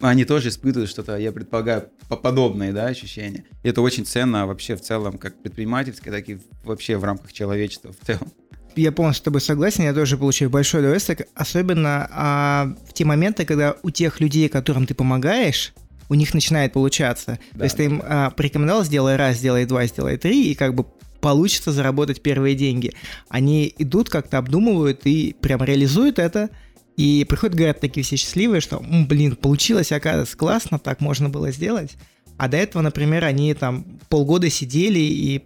они 0.00 0.24
тоже 0.24 0.50
испытывают 0.50 0.90
что-то, 0.90 1.16
я 1.16 1.32
предполагаю, 1.32 1.88
подобные 2.22 2.72
да, 2.72 2.86
ощущения. 2.86 3.44
И 3.62 3.68
это 3.68 3.80
очень 3.80 4.06
ценно 4.06 4.46
вообще 4.46 4.76
в 4.76 4.80
целом, 4.80 5.18
как 5.18 5.34
предпринимательское, 5.42 6.12
так 6.12 6.28
и 6.28 6.38
вообще 6.62 6.96
в 6.96 7.04
рамках 7.04 7.32
человечества 7.32 7.92
в 7.92 8.06
целом 8.06 8.30
я 8.76 8.92
полностью 8.92 9.22
с 9.22 9.24
тобой 9.24 9.40
согласен, 9.40 9.84
я 9.84 9.94
тоже 9.94 10.16
получаю 10.16 10.50
большое 10.50 10.82
удовольствие, 10.82 11.26
особенно 11.34 12.08
а, 12.10 12.74
в 12.88 12.92
те 12.92 13.04
моменты, 13.04 13.44
когда 13.44 13.76
у 13.82 13.90
тех 13.90 14.20
людей, 14.20 14.48
которым 14.48 14.86
ты 14.86 14.94
помогаешь, 14.94 15.72
у 16.08 16.14
них 16.14 16.34
начинает 16.34 16.72
получаться. 16.72 17.38
Да. 17.52 17.58
То 17.58 17.64
есть 17.64 17.76
ты 17.76 17.84
им 17.86 18.02
а, 18.04 18.30
порекомендовал, 18.30 18.84
сделай 18.84 19.16
раз, 19.16 19.36
сделай 19.36 19.64
два, 19.64 19.86
сделай 19.86 20.16
три, 20.16 20.50
и 20.50 20.54
как 20.54 20.74
бы 20.74 20.86
получится 21.20 21.72
заработать 21.72 22.22
первые 22.22 22.54
деньги. 22.54 22.92
Они 23.28 23.74
идут, 23.78 24.08
как-то 24.08 24.38
обдумывают 24.38 25.00
и 25.04 25.34
прям 25.40 25.62
реализуют 25.64 26.18
это, 26.18 26.50
и 26.96 27.26
приходят, 27.28 27.56
говорят, 27.56 27.80
такие 27.80 28.04
все 28.04 28.16
счастливые, 28.16 28.60
что, 28.60 28.80
блин, 28.80 29.36
получилось, 29.36 29.92
оказывается, 29.92 30.36
классно, 30.36 30.78
так 30.78 31.00
можно 31.00 31.28
было 31.28 31.50
сделать. 31.50 31.96
А 32.38 32.48
до 32.48 32.56
этого, 32.56 32.82
например, 32.82 33.24
они 33.24 33.52
там 33.54 33.84
полгода 34.08 34.50
сидели 34.50 34.98
и 34.98 35.42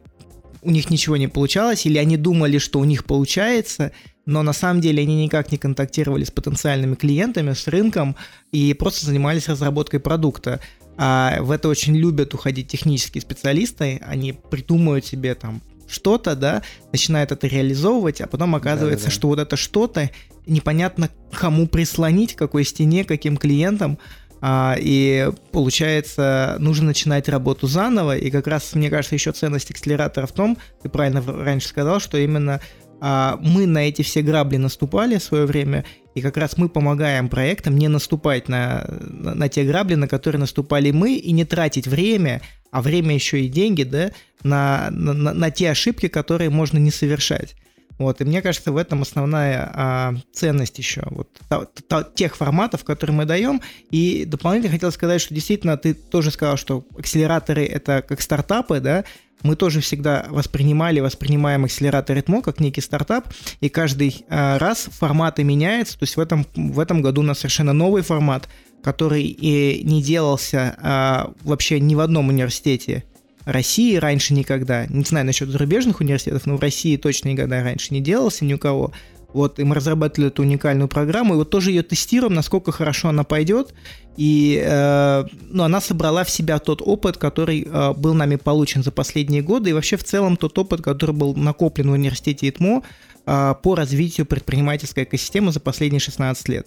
у 0.63 0.71
них 0.71 0.91
ничего 0.91 1.17
не 1.17 1.29
получалось, 1.29 1.87
или 1.87 1.99
они 1.99 2.17
думали, 2.17 2.59
что 2.59 2.79
у 2.79 2.85
них 2.85 3.05
получается, 3.05 3.93
но 4.27 4.43
на 4.43 4.53
самом 4.53 4.81
деле 4.81 5.03
они 5.03 5.25
никак 5.25 5.51
не 5.53 5.59
контактировали 5.59 6.25
с 6.25 6.31
потенциальными 6.31 6.95
клиентами, 6.95 7.53
с 7.53 7.67
рынком 7.67 8.17
и 8.53 8.75
просто 8.75 9.07
занимались 9.07 9.49
разработкой 9.49 10.01
продукта. 10.01 10.61
А 10.97 11.41
в 11.41 11.51
это 11.51 11.69
очень 11.69 11.97
любят 11.97 12.35
уходить 12.35 12.69
технические 12.69 13.23
специалисты, 13.23 14.01
они 14.07 14.33
придумывают 14.33 15.07
себе 15.07 15.35
там 15.35 15.63
что-то, 15.89 16.37
да, 16.37 16.63
начинают 16.93 17.33
это 17.33 17.47
реализовывать, 17.47 18.21
а 18.21 18.27
потом 18.27 18.55
оказывается, 18.55 19.07
Да-да-да. 19.07 19.15
что 19.15 19.29
вот 19.29 19.39
это 19.39 19.57
что-то 19.57 20.11
непонятно 20.47 21.11
кому 21.33 21.67
прислонить, 21.67 22.35
какой 22.35 22.65
стене, 22.65 23.05
каким 23.05 23.37
клиентам, 23.37 23.99
а, 24.41 24.77
и 24.79 25.31
получается, 25.53 26.57
нужно 26.59 26.87
начинать 26.87 27.29
работу 27.29 27.67
заново. 27.67 28.17
И 28.17 28.31
как 28.31 28.47
раз, 28.47 28.75
мне 28.75 28.91
кажется, 28.91 29.15
еще 29.15 29.33
ценность 29.33 29.71
акселератора 29.71 30.27
в 30.27 30.33
том, 30.33 30.57
ты 30.83 30.89
правильно 30.89 31.23
раньше 31.23 31.69
сказал, 31.69 32.01
что 32.01 32.19
именно 32.19 32.61
а, 33.01 33.39
мы 33.43 33.67
на 33.67 33.89
эти 33.89 34.03
все 34.03 34.23
грабли 34.23 34.57
наступали 34.57 35.19
в 35.19 35.23
свое 35.23 35.47
время, 35.47 35.85
и 36.15 36.21
как 36.21 36.37
раз 36.37 36.57
мы 36.57 36.69
помогаем 36.69 37.29
проектам 37.29 37.79
не 37.79 37.89
наступать 37.89 38.49
на, 38.49 38.87
на, 38.89 39.35
на 39.35 39.49
те 39.49 39.65
грабли, 39.65 39.95
на 39.95 40.09
которые 40.09 40.41
наступали 40.41 40.91
мы, 40.91 41.15
и 41.15 41.33
не 41.33 41.45
тратить 41.45 41.87
время, 41.87 42.43
а 42.71 42.83
время 42.83 43.15
еще 43.15 43.41
и 43.41 43.49
деньги, 43.49 43.85
да, 43.85 44.11
на, 44.43 44.91
на, 44.91 45.33
на 45.33 45.51
те 45.51 45.71
ошибки, 45.71 46.09
которые 46.09 46.51
можно 46.51 46.79
не 46.79 46.91
совершать. 46.91 47.57
Вот, 48.01 48.19
и 48.23 48.25
мне 48.25 48.41
кажется, 48.41 48.73
в 48.73 48.79
этом 48.79 49.03
основная 49.03 49.71
а, 49.75 50.15
ценность 50.33 50.79
еще 50.79 51.03
вот 51.11 51.29
та, 51.51 51.67
та, 51.87 52.03
тех 52.03 52.35
форматов, 52.35 52.83
которые 52.83 53.15
мы 53.15 53.27
даем. 53.27 53.61
И 53.91 54.25
дополнительно 54.25 54.73
хотел 54.73 54.91
сказать, 54.91 55.21
что 55.21 55.35
действительно 55.35 55.77
ты 55.77 55.93
тоже 55.93 56.31
сказал, 56.31 56.57
что 56.57 56.87
акселераторы 56.99 57.67
это 57.67 58.01
как 58.01 58.23
стартапы, 58.23 58.81
да, 58.81 59.05
мы 59.43 59.55
тоже 59.55 59.83
всегда 59.83 60.25
воспринимали, 60.31 61.01
воспринимаем 61.01 61.67
акселератор 61.67 62.17
Ритмо 62.17 62.41
как 62.41 62.59
некий 62.59 62.81
стартап, 62.81 63.29
и 63.61 63.69
каждый 63.69 64.25
а, 64.31 64.59
раз 64.59 64.89
форматы 64.91 65.45
меняются, 65.45 65.99
то 65.99 66.05
есть 66.05 66.17
в 66.17 66.21
этом, 66.21 66.47
в 66.55 66.81
этом 66.81 67.03
году 67.03 67.21
у 67.21 67.25
нас 67.25 67.41
совершенно 67.41 67.75
новый 67.75 68.01
формат, 68.01 68.49
который 68.83 69.25
и 69.25 69.85
не 69.85 70.03
делался 70.03 70.75
а, 70.81 71.35
вообще 71.43 71.81
ни 71.81 71.95
в 71.95 72.01
одном 72.01 72.31
университете 72.31 73.05
России 73.51 73.97
раньше 73.97 74.35
никогда. 74.35 74.87
Не 74.87 75.05
знаю 75.05 75.27
насчет 75.27 75.49
зарубежных 75.49 76.01
университетов, 76.01 76.47
но 76.47 76.57
в 76.57 76.61
России 76.61 76.97
точно 76.97 77.31
никогда 77.31 77.63
раньше 77.63 77.93
не 77.93 78.01
делался 78.01 78.45
ни 78.45 78.55
у 78.55 78.59
кого. 78.59 78.93
Вот, 79.33 79.59
и 79.61 79.65
мы 79.65 79.77
разрабатывали 79.77 80.29
эту 80.29 80.43
уникальную 80.43 80.89
программу, 80.89 81.35
и 81.35 81.37
вот 81.37 81.51
тоже 81.51 81.71
ее 81.71 81.83
тестируем, 81.83 82.35
насколько 82.35 82.73
хорошо 82.73 83.09
она 83.09 83.23
пойдет. 83.23 83.75
И 84.17 84.61
э, 84.65 85.25
ну, 85.49 85.63
она 85.63 85.81
собрала 85.81 86.25
в 86.25 86.31
себя 86.31 86.59
тот 86.59 86.83
опыт, 86.85 87.17
который 87.17 87.63
э, 87.63 87.93
был 87.95 88.15
нами 88.15 88.37
получен 88.37 88.83
за 88.83 88.91
последние 88.91 89.43
годы, 89.43 89.71
и 89.71 89.73
вообще 89.73 89.97
в 89.97 90.05
целом 90.05 90.37
тот 90.37 90.59
опыт, 90.59 90.83
который 90.83 91.15
был 91.15 91.35
накоплен 91.35 91.91
в 91.91 91.93
университете 91.93 92.49
ИТМО 92.49 92.83
э, 93.27 93.55
по 93.63 93.75
развитию 93.77 94.27
предпринимательской 94.27 95.05
экосистемы 95.05 95.53
за 95.53 95.61
последние 95.61 96.01
16 96.01 96.49
лет. 96.49 96.67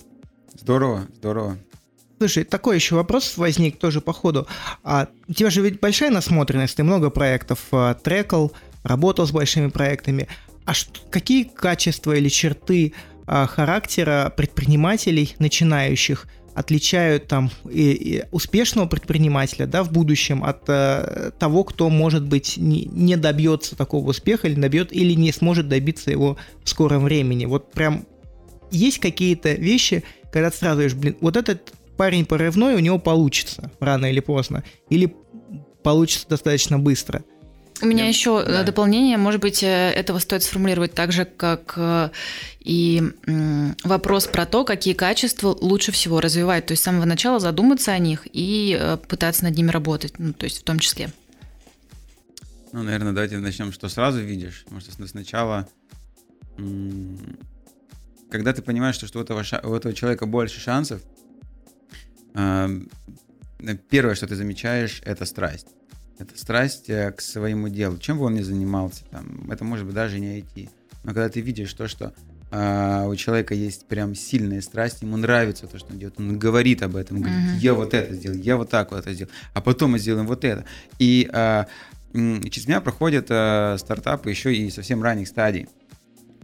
Здорово, 0.58 1.08
здорово. 1.18 1.58
Слушай, 2.24 2.46
такой 2.46 2.76
еще 2.76 2.96
вопрос 2.96 3.36
возник 3.36 3.80
тоже 3.80 4.00
по 4.00 4.14
ходу. 4.14 4.48
А, 4.82 5.10
у 5.28 5.34
тебя 5.34 5.50
же 5.50 5.62
ведь 5.62 5.82
большая 5.82 6.10
насмотренность, 6.10 6.78
ты 6.78 6.82
много 6.82 7.10
проектов 7.10 7.60
а, 7.74 7.96
трекал, 7.96 8.54
работал 8.84 9.28
с 9.28 9.32
большими 9.32 9.68
проектами. 9.68 10.30
А 10.64 10.74
что, 10.74 11.02
какие 11.10 11.44
качества 11.44 12.14
или 12.14 12.30
черты 12.30 12.94
а, 13.28 13.46
характера 13.46 14.34
предпринимателей 14.38 15.36
начинающих 15.38 16.28
отличают 16.56 17.28
там 17.28 17.52
и, 17.70 17.92
и 17.92 18.24
успешного 18.32 18.88
предпринимателя 18.88 19.68
да, 19.68 19.84
в 19.84 19.92
будущем 19.92 20.46
от 20.46 20.64
а, 20.70 21.32
того, 21.38 21.66
кто, 21.66 21.90
может 21.90 22.26
быть, 22.26 22.56
не, 22.56 22.86
не 22.86 23.18
добьется 23.18 23.76
такого 23.76 24.12
успеха 24.12 24.48
или 24.48 24.56
добьет, 24.56 24.94
или 24.94 25.12
не 25.12 25.34
сможет 25.34 25.68
добиться 25.68 26.10
его 26.10 26.38
в 26.64 26.70
скором 26.70 27.04
времени? 27.04 27.44
Вот 27.48 27.74
прям 27.74 28.06
есть 28.72 29.00
какие-то 29.00 29.52
вещи, 29.52 30.06
когда 30.32 30.50
ты 30.52 30.56
сразу 30.56 30.76
говоришь, 30.76 30.96
блин, 30.96 31.18
вот 31.20 31.36
этот 31.36 31.74
парень 31.98 32.26
порывной, 32.26 32.76
у 32.76 32.80
него 32.80 33.00
получится 33.00 33.72
рано 33.80 34.08
или 34.08 34.20
поздно. 34.20 34.64
Или 34.90 35.16
получится 35.84 36.28
достаточно 36.28 36.80
быстро. 36.80 37.24
У 37.82 37.86
меня 37.86 38.06
Нет, 38.06 38.16
еще 38.16 38.44
да. 38.46 38.64
дополнение, 38.64 39.18
может 39.18 39.42
быть, 39.42 39.62
э, 39.62 39.68
этого 39.68 40.20
стоит 40.20 40.44
сформулировать 40.44 40.94
так 40.94 41.12
же, 41.12 41.26
как 41.26 41.74
э, 41.76 42.12
и 42.62 43.04
вопрос 43.84 44.28
про 44.28 44.46
то, 44.46 44.64
какие 44.64 44.94
качества 44.94 45.50
лучше 45.60 45.92
всего 45.92 46.22
развивать. 46.22 46.66
То 46.68 46.72
есть 46.72 46.82
с 46.82 46.86
самого 46.86 47.04
начала 47.06 47.40
задуматься 47.40 47.92
о 47.92 47.98
них 47.98 48.26
и 48.32 48.78
э, 48.80 48.98
пытаться 48.98 49.44
над 49.44 49.58
ними 49.58 49.70
работать, 49.70 50.18
ну, 50.18 50.32
то 50.32 50.46
есть 50.46 50.60
в 50.60 50.64
том 50.64 50.80
числе. 50.80 51.12
Ну, 52.72 52.84
наверное, 52.84 53.12
давайте 53.12 53.38
начнем, 53.38 53.74
что 53.74 53.90
сразу 53.90 54.20
видишь. 54.22 54.66
Может, 54.70 54.90
сначала, 55.10 55.68
когда 58.32 58.54
ты 58.54 58.62
понимаешь, 58.62 58.96
что 58.96 59.20
у 59.20 59.22
этого, 59.22 59.44
у 59.64 59.76
этого 59.76 59.94
человека 59.94 60.26
больше 60.26 60.60
шансов, 60.60 61.02
первое, 62.34 64.16
что 64.16 64.28
ты 64.28 64.36
замечаешь, 64.36 65.02
это 65.06 65.26
страсть. 65.26 65.68
Это 66.20 66.38
страсть 66.38 66.90
э, 66.90 67.12
к 67.12 67.22
своему 67.22 67.70
делу. 67.70 67.98
Чем 67.98 68.20
бы 68.20 68.26
он 68.26 68.36
ни 68.36 68.42
занимался, 68.42 69.04
там, 69.12 69.50
это 69.52 69.64
может 69.64 69.86
быть 69.86 69.96
даже 69.96 70.20
не 70.20 70.40
IT. 70.40 70.70
Но 71.04 71.14
когда 71.14 71.28
ты 71.28 71.42
видишь 71.42 71.74
то, 71.74 71.88
что 71.88 72.14
а, 72.56 73.08
у 73.08 73.16
человека 73.16 73.56
есть 73.56 73.88
прям 73.88 74.14
сильная 74.14 74.62
страсть, 74.62 75.02
ему 75.02 75.18
нравится 75.18 75.66
то, 75.66 75.80
что 75.80 75.92
он 75.92 75.98
делает, 75.98 76.20
он 76.20 76.38
говорит 76.38 76.84
об 76.84 76.96
этом, 76.96 77.20
говорит, 77.20 77.40
mm-hmm. 77.40 77.58
я 77.60 77.74
вот 77.74 77.94
это 77.96 78.14
сделал, 78.14 78.38
я 78.38 78.58
вот 78.58 78.70
так 78.70 78.92
вот 78.92 79.00
это 79.00 79.12
сделал, 79.12 79.32
а 79.56 79.62
потом 79.62 79.94
мы 79.94 80.00
сделаем 80.00 80.28
вот 80.28 80.46
это. 80.46 80.64
И 81.00 81.28
а, 81.34 81.66
через 82.14 82.68
меня 82.68 82.80
проходят 82.80 83.26
а, 83.30 83.76
стартапы 83.80 84.30
еще 84.30 84.56
и 84.56 84.70
совсем 84.70 85.02
ранних 85.02 85.30
стадий. 85.30 85.68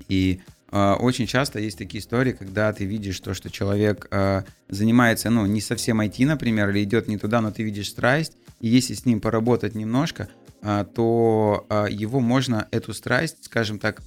И 0.07 0.41
очень 0.71 1.25
часто 1.25 1.59
есть 1.59 1.77
такие 1.77 2.01
истории, 2.01 2.31
когда 2.31 2.71
ты 2.73 2.85
видишь 2.85 3.19
то, 3.19 3.33
что 3.33 3.49
человек 3.49 4.07
э, 4.11 4.43
занимается, 4.67 5.29
ну, 5.29 5.45
не 5.45 5.61
совсем 5.61 6.01
IT, 6.01 6.25
например, 6.25 6.69
или 6.69 6.83
идет 6.83 7.07
не 7.07 7.17
туда, 7.17 7.41
но 7.41 7.51
ты 7.51 7.63
видишь 7.63 7.89
страсть, 7.89 8.33
и 8.59 8.67
если 8.67 8.93
с 8.93 9.05
ним 9.05 9.19
поработать 9.19 9.75
немножко, 9.75 10.29
э, 10.61 10.85
то 10.93 11.65
его 11.89 12.19
можно, 12.19 12.67
эту 12.71 12.93
страсть, 12.93 13.45
скажем 13.45 13.79
так, 13.79 14.01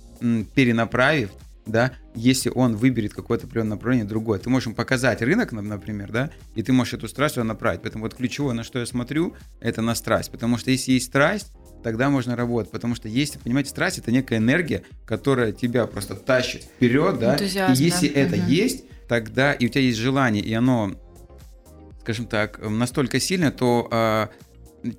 перенаправив, 0.55 1.31
да, 1.66 1.92
если 2.14 2.51
он 2.55 2.77
выберет 2.77 3.14
какое-то 3.14 3.46
определенное 3.46 3.77
направление, 3.77 4.07
другое. 4.07 4.38
Ты 4.38 4.51
можешь 4.51 4.66
ему 4.66 4.75
показать 4.75 5.22
рынок, 5.22 5.53
например, 5.53 6.11
да, 6.11 6.31
и 6.55 6.62
ты 6.62 6.72
можешь 6.72 6.94
эту 6.94 7.09
страсть 7.09 7.37
направить. 7.37 7.83
Поэтому 7.83 8.05
вот 8.05 8.14
ключевое, 8.14 8.55
на 8.55 8.64
что 8.64 8.79
я 8.79 8.87
смотрю, 8.87 9.35
это 9.61 9.83
на 9.83 9.94
страсть. 9.94 10.31
Потому 10.31 10.59
что 10.59 10.70
если 10.70 10.92
есть 10.92 11.07
страсть, 11.07 11.53
тогда 11.83 12.11
можно 12.11 12.37
работать. 12.37 12.71
Потому 12.71 12.95
что 12.95 13.09
есть, 13.09 13.40
понимаете, 13.40 13.71
страсть 13.71 13.99
это 13.99 14.11
некая 14.11 14.38
энергия, 14.38 14.83
которая 15.07 15.53
тебя 15.53 15.87
просто 15.87 16.14
тащит 16.14 16.62
вперед, 16.62 17.18
да. 17.18 17.37
И 17.37 17.77
если 17.77 18.09
да. 18.09 18.21
это 18.21 18.37
угу. 18.37 18.51
есть, 18.51 18.85
тогда 19.09 19.53
и 19.53 19.66
у 19.66 19.68
тебя 19.68 19.83
есть 19.83 19.99
желание, 19.99 20.42
и 20.42 20.53
оно, 20.55 20.95
скажем 22.01 22.27
так, 22.27 22.61
настолько 22.62 23.21
сильное, 23.21 23.51
то 23.51 23.88
а, 23.90 24.31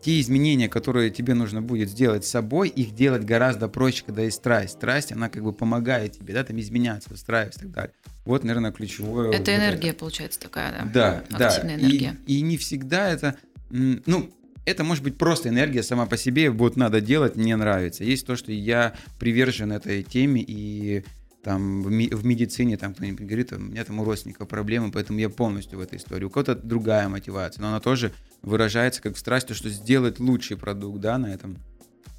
те 0.01 0.19
изменения, 0.21 0.69
которые 0.69 1.09
тебе 1.09 1.33
нужно 1.33 1.61
будет 1.61 1.89
сделать 1.89 2.25
с 2.25 2.29
собой, 2.29 2.69
их 2.69 2.95
делать 2.95 3.23
гораздо 3.23 3.67
проще, 3.67 4.03
когда 4.05 4.21
есть 4.21 4.37
страсть. 4.37 4.73
Страсть, 4.73 5.11
она 5.11 5.29
как 5.29 5.43
бы 5.43 5.53
помогает 5.53 6.13
тебе, 6.13 6.33
да, 6.33 6.43
там 6.43 6.59
изменяться, 6.59 7.13
устраиваться 7.13 7.59
и 7.59 7.63
так 7.63 7.71
далее. 7.71 7.93
Вот, 8.25 8.43
наверное, 8.43 8.71
ключевое. 8.71 9.29
Это 9.31 9.51
вот 9.51 9.59
энергия, 9.59 9.89
это. 9.89 9.99
получается, 9.99 10.39
такая, 10.39 10.89
да? 10.93 11.23
Да, 11.29 11.47
Активная 11.47 11.77
да. 11.77 11.83
энергия. 11.83 12.17
И, 12.25 12.39
и 12.39 12.41
не 12.41 12.57
всегда 12.57 13.09
это, 13.09 13.35
ну, 13.69 14.29
это 14.65 14.83
может 14.83 15.03
быть 15.03 15.17
просто 15.17 15.49
энергия 15.49 15.83
сама 15.83 16.05
по 16.05 16.17
себе, 16.17 16.49
вот 16.49 16.75
надо 16.75 17.01
делать, 17.01 17.35
мне 17.35 17.55
нравится. 17.55 18.03
Есть 18.03 18.25
то, 18.25 18.35
что 18.35 18.51
я 18.51 18.93
привержен 19.19 19.71
этой 19.71 20.03
теме, 20.03 20.43
и 20.45 21.03
там 21.43 21.83
в, 21.83 21.91
ми- 21.91 22.09
в 22.09 22.25
медицине 22.25 22.77
там 22.77 22.93
кто-нибудь 22.93 23.25
говорит, 23.25 23.51
у 23.51 23.59
меня 23.59 23.83
там 23.83 23.99
у 23.99 24.05
родственника 24.05 24.45
проблемы, 24.45 24.91
поэтому 24.91 25.19
я 25.19 25.29
полностью 25.29 25.77
в 25.79 25.81
этой 25.81 25.97
истории. 25.97 26.23
У 26.25 26.29
кого-то 26.29 26.55
другая 26.55 27.09
мотивация, 27.09 27.61
но 27.61 27.67
она 27.67 27.79
тоже 27.79 28.13
выражается 28.41 29.01
как 29.01 29.15
в 29.15 29.19
страсти, 29.19 29.53
что 29.53 29.69
сделать 29.69 30.19
лучший 30.19 30.57
продукт, 30.57 31.01
да, 31.01 31.17
на 31.17 31.33
этом 31.33 31.57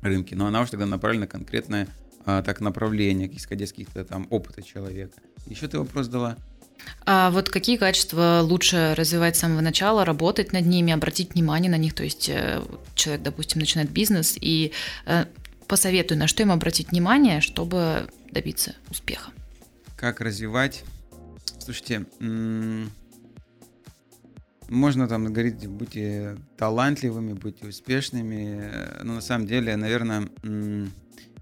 рынке. 0.02 0.36
Но 0.36 0.46
она 0.46 0.60
уже 0.60 0.72
тогда 0.72 0.86
направлена 0.86 1.26
конкретное 1.26 1.88
а, 2.26 2.42
так 2.42 2.60
направление, 2.60 3.34
исходя 3.34 3.64
из 3.64 3.70
каких-то 3.70 4.04
там 4.04 4.26
опыта 4.30 4.62
человека. 4.62 5.20
Еще 5.46 5.68
ты 5.68 5.78
вопрос 5.78 6.08
дала? 6.08 6.36
А 7.06 7.30
вот 7.30 7.50
какие 7.50 7.76
качества 7.76 8.40
лучше 8.42 8.94
развивать 8.96 9.36
с 9.36 9.40
самого 9.40 9.60
начала, 9.60 10.04
работать 10.04 10.52
над 10.52 10.66
ними, 10.66 10.92
обратить 10.92 11.34
внимание 11.34 11.70
на 11.70 11.76
них? 11.76 11.94
То 11.94 12.04
есть 12.04 12.28
э, 12.28 12.62
человек, 12.94 13.22
допустим, 13.22 13.60
начинает 13.60 13.90
бизнес 13.90 14.36
и 14.40 14.72
э, 15.06 15.26
посоветуй, 15.66 16.16
на 16.16 16.26
что 16.26 16.42
ему 16.42 16.52
обратить 16.52 16.90
внимание, 16.90 17.40
чтобы 17.40 18.08
добиться 18.30 18.74
успеха. 18.90 19.30
Как 19.96 20.20
развивать? 20.20 20.84
Слушайте, 21.58 22.06
можно 24.68 25.08
там 25.08 25.24
говорить, 25.32 25.66
будьте 25.66 26.36
талантливыми, 26.56 27.32
будьте 27.32 27.66
успешными, 27.66 28.70
но 29.02 29.14
на 29.14 29.20
самом 29.20 29.46
деле, 29.46 29.76
наверное, 29.76 30.28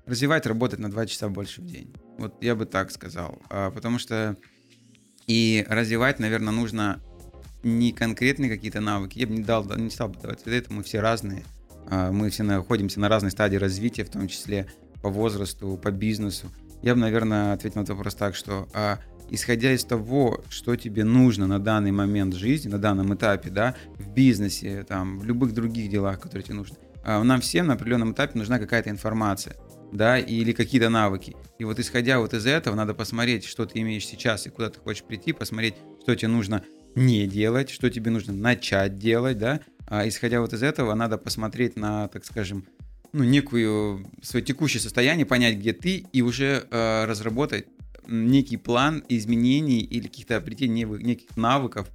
развивать, 0.06 0.46
работать 0.46 0.78
на 0.80 0.90
2 0.90 1.06
часа 1.06 1.28
больше 1.28 1.60
в 1.60 1.66
день. 1.66 1.94
Вот 2.18 2.42
я 2.42 2.54
бы 2.54 2.66
так 2.66 2.90
сказал. 2.90 3.40
А, 3.48 3.70
потому 3.70 3.98
что 3.98 4.36
и 5.26 5.64
развивать, 5.68 6.18
наверное, 6.18 6.52
нужно 6.52 7.00
не 7.62 7.92
конкретные 7.92 8.50
какие-то 8.50 8.80
навыки. 8.80 9.18
Я 9.18 9.26
бы 9.26 9.34
не 9.34 9.42
дал, 9.42 9.64
не 9.76 9.90
стал 9.90 10.08
бы 10.08 10.20
давать 10.20 10.42
это, 10.46 10.72
мы 10.72 10.82
все 10.82 11.00
разные. 11.00 11.44
А, 11.88 12.10
мы 12.10 12.30
все 12.30 12.42
находимся 12.42 13.00
на 13.00 13.08
разной 13.08 13.30
стадии 13.30 13.56
развития, 13.56 14.04
в 14.04 14.10
том 14.10 14.28
числе 14.28 14.66
по 15.00 15.08
возрасту, 15.08 15.78
по 15.82 15.90
бизнесу. 15.90 16.48
Я 16.82 16.94
бы, 16.94 17.00
наверное, 17.00 17.52
ответил 17.52 17.80
на 17.80 17.84
этот 17.84 17.96
вопрос 17.96 18.14
так, 18.14 18.34
что 18.34 18.68
а, 18.72 18.98
исходя 19.30 19.72
из 19.72 19.84
того, 19.84 20.42
что 20.48 20.76
тебе 20.76 21.04
нужно 21.04 21.46
на 21.46 21.58
данный 21.58 21.92
момент 21.92 22.34
жизни, 22.34 22.68
на 22.68 22.78
данном 22.78 23.14
этапе, 23.14 23.50
да, 23.50 23.76
в 23.98 24.08
бизнесе, 24.08 24.84
там, 24.84 25.18
в 25.18 25.24
любых 25.24 25.54
других 25.54 25.90
делах, 25.90 26.20
которые 26.20 26.44
тебе 26.44 26.56
нужны, 26.56 26.76
а, 27.04 27.22
нам 27.22 27.40
всем 27.40 27.66
на 27.66 27.74
определенном 27.74 28.12
этапе 28.12 28.38
нужна 28.38 28.58
какая-то 28.58 28.90
информация 28.90 29.56
да, 29.92 30.18
или 30.18 30.52
какие-то 30.52 30.88
навыки. 30.88 31.36
И 31.58 31.64
вот 31.64 31.78
исходя 31.78 32.18
вот 32.18 32.34
из 32.34 32.46
этого, 32.46 32.74
надо 32.74 32.94
посмотреть, 32.94 33.44
что 33.44 33.66
ты 33.66 33.80
имеешь 33.80 34.06
сейчас 34.06 34.46
и 34.46 34.50
куда 34.50 34.70
ты 34.70 34.80
хочешь 34.80 35.04
прийти, 35.04 35.32
посмотреть, 35.32 35.74
что 36.02 36.16
тебе 36.16 36.28
нужно 36.28 36.64
не 36.94 37.26
делать, 37.26 37.70
что 37.70 37.90
тебе 37.90 38.10
нужно 38.10 38.32
начать 38.32 38.98
делать, 38.98 39.38
да. 39.38 39.60
А 39.86 40.08
исходя 40.08 40.40
вот 40.40 40.52
из 40.52 40.62
этого, 40.62 40.94
надо 40.94 41.18
посмотреть 41.18 41.76
на, 41.76 42.08
так 42.08 42.24
скажем, 42.24 42.66
ну, 43.12 43.24
некую 43.24 44.06
свое 44.22 44.44
текущее 44.44 44.80
состояние, 44.80 45.26
понять, 45.26 45.56
где 45.56 45.72
ты, 45.72 46.06
и 46.12 46.22
уже 46.22 46.66
э, 46.70 47.04
разработать 47.04 47.66
некий 48.06 48.56
план 48.56 49.04
изменений 49.08 49.80
или 49.80 50.08
каких-то 50.08 50.36
обретения 50.36 50.84
неких 50.84 51.36
навыков, 51.36 51.88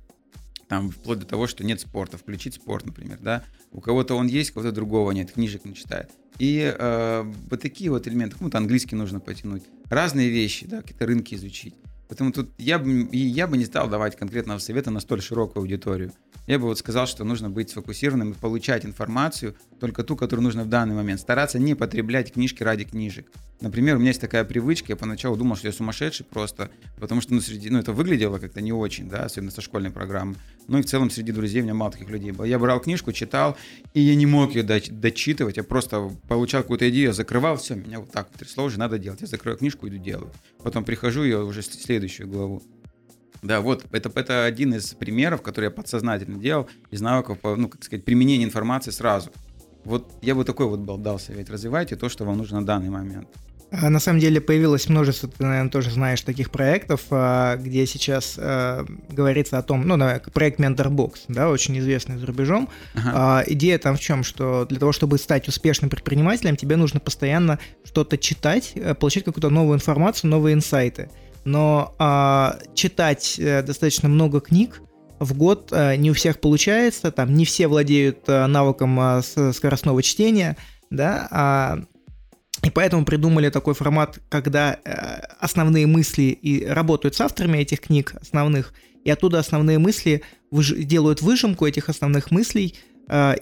там, 0.68 0.90
вплоть 0.92 1.20
до 1.20 1.26
того, 1.26 1.48
что 1.48 1.64
нет 1.64 1.80
спорта, 1.80 2.18
включить 2.18 2.56
спорт, 2.56 2.86
например, 2.86 3.20
да. 3.22 3.44
У 3.72 3.82
кого-то 3.82 4.16
он 4.16 4.28
есть, 4.28 4.52
у 4.52 4.54
кого-то 4.56 4.72
другого 4.72 5.12
нет, 5.12 5.32
книжек 5.32 5.66
не 5.66 5.74
читает. 5.74 6.12
И 6.40 6.74
э, 6.78 7.34
вот 7.50 7.62
такие 7.62 7.90
вот 7.90 8.08
элементы, 8.08 8.38
кому-то 8.38 8.58
английский 8.58 8.96
нужно 8.96 9.20
потянуть, 9.20 9.64
разные 9.86 10.30
вещи, 10.30 10.68
да, 10.68 10.82
какие-то 10.82 11.06
рынки 11.06 11.36
изучить. 11.36 11.76
Поэтому 12.08 12.32
тут 12.32 12.50
я 12.58 12.80
бы, 12.80 13.10
я 13.12 13.48
бы 13.48 13.58
не 13.58 13.66
стал 13.66 13.90
давать 13.90 14.16
конкретного 14.16 14.60
совета 14.60 14.92
на 14.92 15.00
столь 15.00 15.22
широкую 15.22 15.62
аудиторию. 15.62 16.14
Я 16.48 16.60
бы 16.60 16.66
вот 16.66 16.80
сказал, 16.80 17.08
что 17.08 17.26
нужно 17.26 17.50
быть 17.50 17.70
сфокусированным 17.72 18.32
и 18.32 18.34
получать 18.34 18.86
информацию, 18.86 19.56
только 19.82 20.04
ту, 20.04 20.16
которую 20.16 20.44
нужно 20.44 20.64
в 20.64 20.70
данный 20.70 20.96
момент. 20.96 21.20
Стараться 21.20 21.60
не 21.60 21.76
потреблять 21.76 22.32
книжки 22.32 22.64
ради 22.64 22.86
книжек. 22.86 23.30
Например, 23.60 23.96
у 23.96 24.00
меня 24.00 24.10
есть 24.10 24.22
такая 24.22 24.46
привычка, 24.46 24.86
я 24.90 24.96
поначалу 24.96 25.36
думал, 25.36 25.56
что 25.56 25.68
я 25.68 25.74
сумасшедший 25.74 26.26
просто, 26.26 26.70
потому 27.00 27.22
что 27.22 27.34
ну, 27.34 27.42
среди, 27.42 27.72
ну, 27.72 27.80
это 27.80 27.92
выглядело 27.92 28.38
как-то 28.38 28.62
не 28.62 28.72
очень, 28.72 29.10
да, 29.10 29.26
особенно 29.26 29.52
со 29.52 29.62
школьной 29.62 29.90
программы. 29.90 30.36
Ну 30.68 30.78
и 30.78 30.84
в 30.84 30.86
целом 30.86 31.10
среди 31.10 31.32
друзей 31.32 31.62
у 31.62 31.64
меня 31.64 31.74
мало 31.74 31.92
таких 31.92 32.10
людей 32.10 32.32
было. 32.32 32.46
Я 32.46 32.60
брал 32.60 32.80
книжку, 32.80 33.12
читал, 33.14 33.58
и 33.96 34.02
я 34.02 34.16
не 34.16 34.28
мог 34.28 34.54
ее 34.54 34.64
дочитывать, 34.64 35.58
я 35.58 35.64
просто 35.64 36.12
получал 36.28 36.62
какую-то 36.62 36.88
идею, 36.90 37.14
закрывал, 37.14 37.58
все, 37.58 37.76
меня 37.76 38.00
вот 38.00 38.12
так 38.12 38.28
вот 38.30 38.40
трясло, 38.40 38.66
уже 38.66 38.78
надо 38.78 39.00
делать. 39.00 39.22
Я 39.22 39.28
закрою 39.28 39.58
книжку, 39.58 39.88
иду 39.88 39.98
делаю. 39.98 40.32
Потом 40.64 40.86
прихожу, 40.86 41.24
я 41.24 41.44
уже 41.44 41.64
следующую 41.98 42.28
главу. 42.28 42.62
Да, 43.42 43.62
вот 43.62 43.86
это, 43.92 44.12
это 44.16 44.46
один 44.46 44.74
из 44.74 44.94
примеров, 44.94 45.42
который 45.42 45.66
я 45.66 45.72
подсознательно 45.72 46.38
делал 46.38 46.68
из 46.92 47.02
навыков, 47.02 47.40
ну, 47.44 47.70
как 47.70 47.84
сказать, 47.84 48.06
применения 48.06 48.46
информации 48.46 48.92
сразу. 48.92 49.32
Вот 49.84 50.12
я 50.22 50.36
бы 50.36 50.44
такой 50.44 50.68
вот 50.68 50.80
был 50.80 50.98
дал 50.98 51.20
совет. 51.20 51.50
Развивайте 51.50 51.96
то, 51.96 52.10
что 52.10 52.26
вам 52.26 52.38
нужно 52.38 52.60
на 52.60 52.66
данный 52.66 52.90
момент. 52.90 53.30
А, 53.70 53.90
на 53.90 54.00
самом 54.00 54.20
деле 54.20 54.40
появилось 54.40 54.88
множество, 54.90 55.28
ты, 55.28 55.44
наверное, 55.44 55.72
тоже 55.72 55.92
знаешь 55.92 56.22
таких 56.22 56.52
проектов, 56.52 57.02
а, 57.10 57.58
где 57.58 57.86
сейчас 57.86 58.36
э, 58.38 58.86
говорится 59.10 59.58
о 59.58 59.62
том, 59.62 59.86
ну, 59.86 59.98
проект 60.34 60.60
Mentorbox, 60.60 61.14
да, 61.28 61.50
очень 61.50 61.78
известный 61.80 62.18
за 62.18 62.26
рубежом. 62.26 62.70
Ага. 62.96 63.44
Идея 63.48 63.78
там 63.78 63.98
в 63.98 64.00
чем, 64.00 64.24
что 64.24 64.66
для 64.66 64.80
того, 64.80 64.94
чтобы 64.94 65.18
стать 65.18 65.48
успешным 65.48 65.90
предпринимателем, 65.90 66.56
тебе 66.56 66.78
нужно 66.78 67.00
постоянно 67.00 67.60
что-то 67.84 68.18
читать, 68.18 68.72
э, 68.76 68.94
получать 68.94 69.26
какую-то 69.26 69.50
новую 69.50 69.76
информацию, 69.76 70.32
новые 70.32 70.54
инсайты 70.54 71.10
но 71.48 71.96
а, 71.98 72.60
читать 72.76 73.40
а, 73.40 73.64
достаточно 73.64 74.10
много 74.10 74.42
книг 74.42 74.82
в 75.20 75.34
год 75.34 75.70
а, 75.72 75.96
не 75.96 76.12
у 76.12 76.14
всех 76.14 76.42
получается, 76.42 77.10
там 77.10 77.34
не 77.34 77.46
все 77.46 77.70
владеют 77.70 78.26
а, 78.28 78.48
навыком 78.48 79.00
а, 79.00 79.22
скоростного 79.22 80.04
чтения, 80.04 80.58
да, 80.90 81.28
а, 81.32 81.80
и 82.64 82.70
поэтому 82.70 83.06
придумали 83.06 83.50
такой 83.50 83.76
формат, 83.76 84.20
когда 84.28 84.78
а, 84.84 85.22
основные 85.40 85.88
мысли 85.88 86.24
и 86.24 86.66
работают 86.66 87.16
с 87.16 87.22
авторами 87.22 87.60
этих 87.60 87.80
книг 87.80 88.14
основных, 88.20 88.74
и 89.06 89.10
оттуда 89.10 89.40
основные 89.40 89.80
мысли 89.80 90.24
выж... 90.52 90.74
делают 90.74 91.22
выжимку 91.22 91.66
этих 91.66 91.88
основных 91.88 92.30
мыслей, 92.30 92.76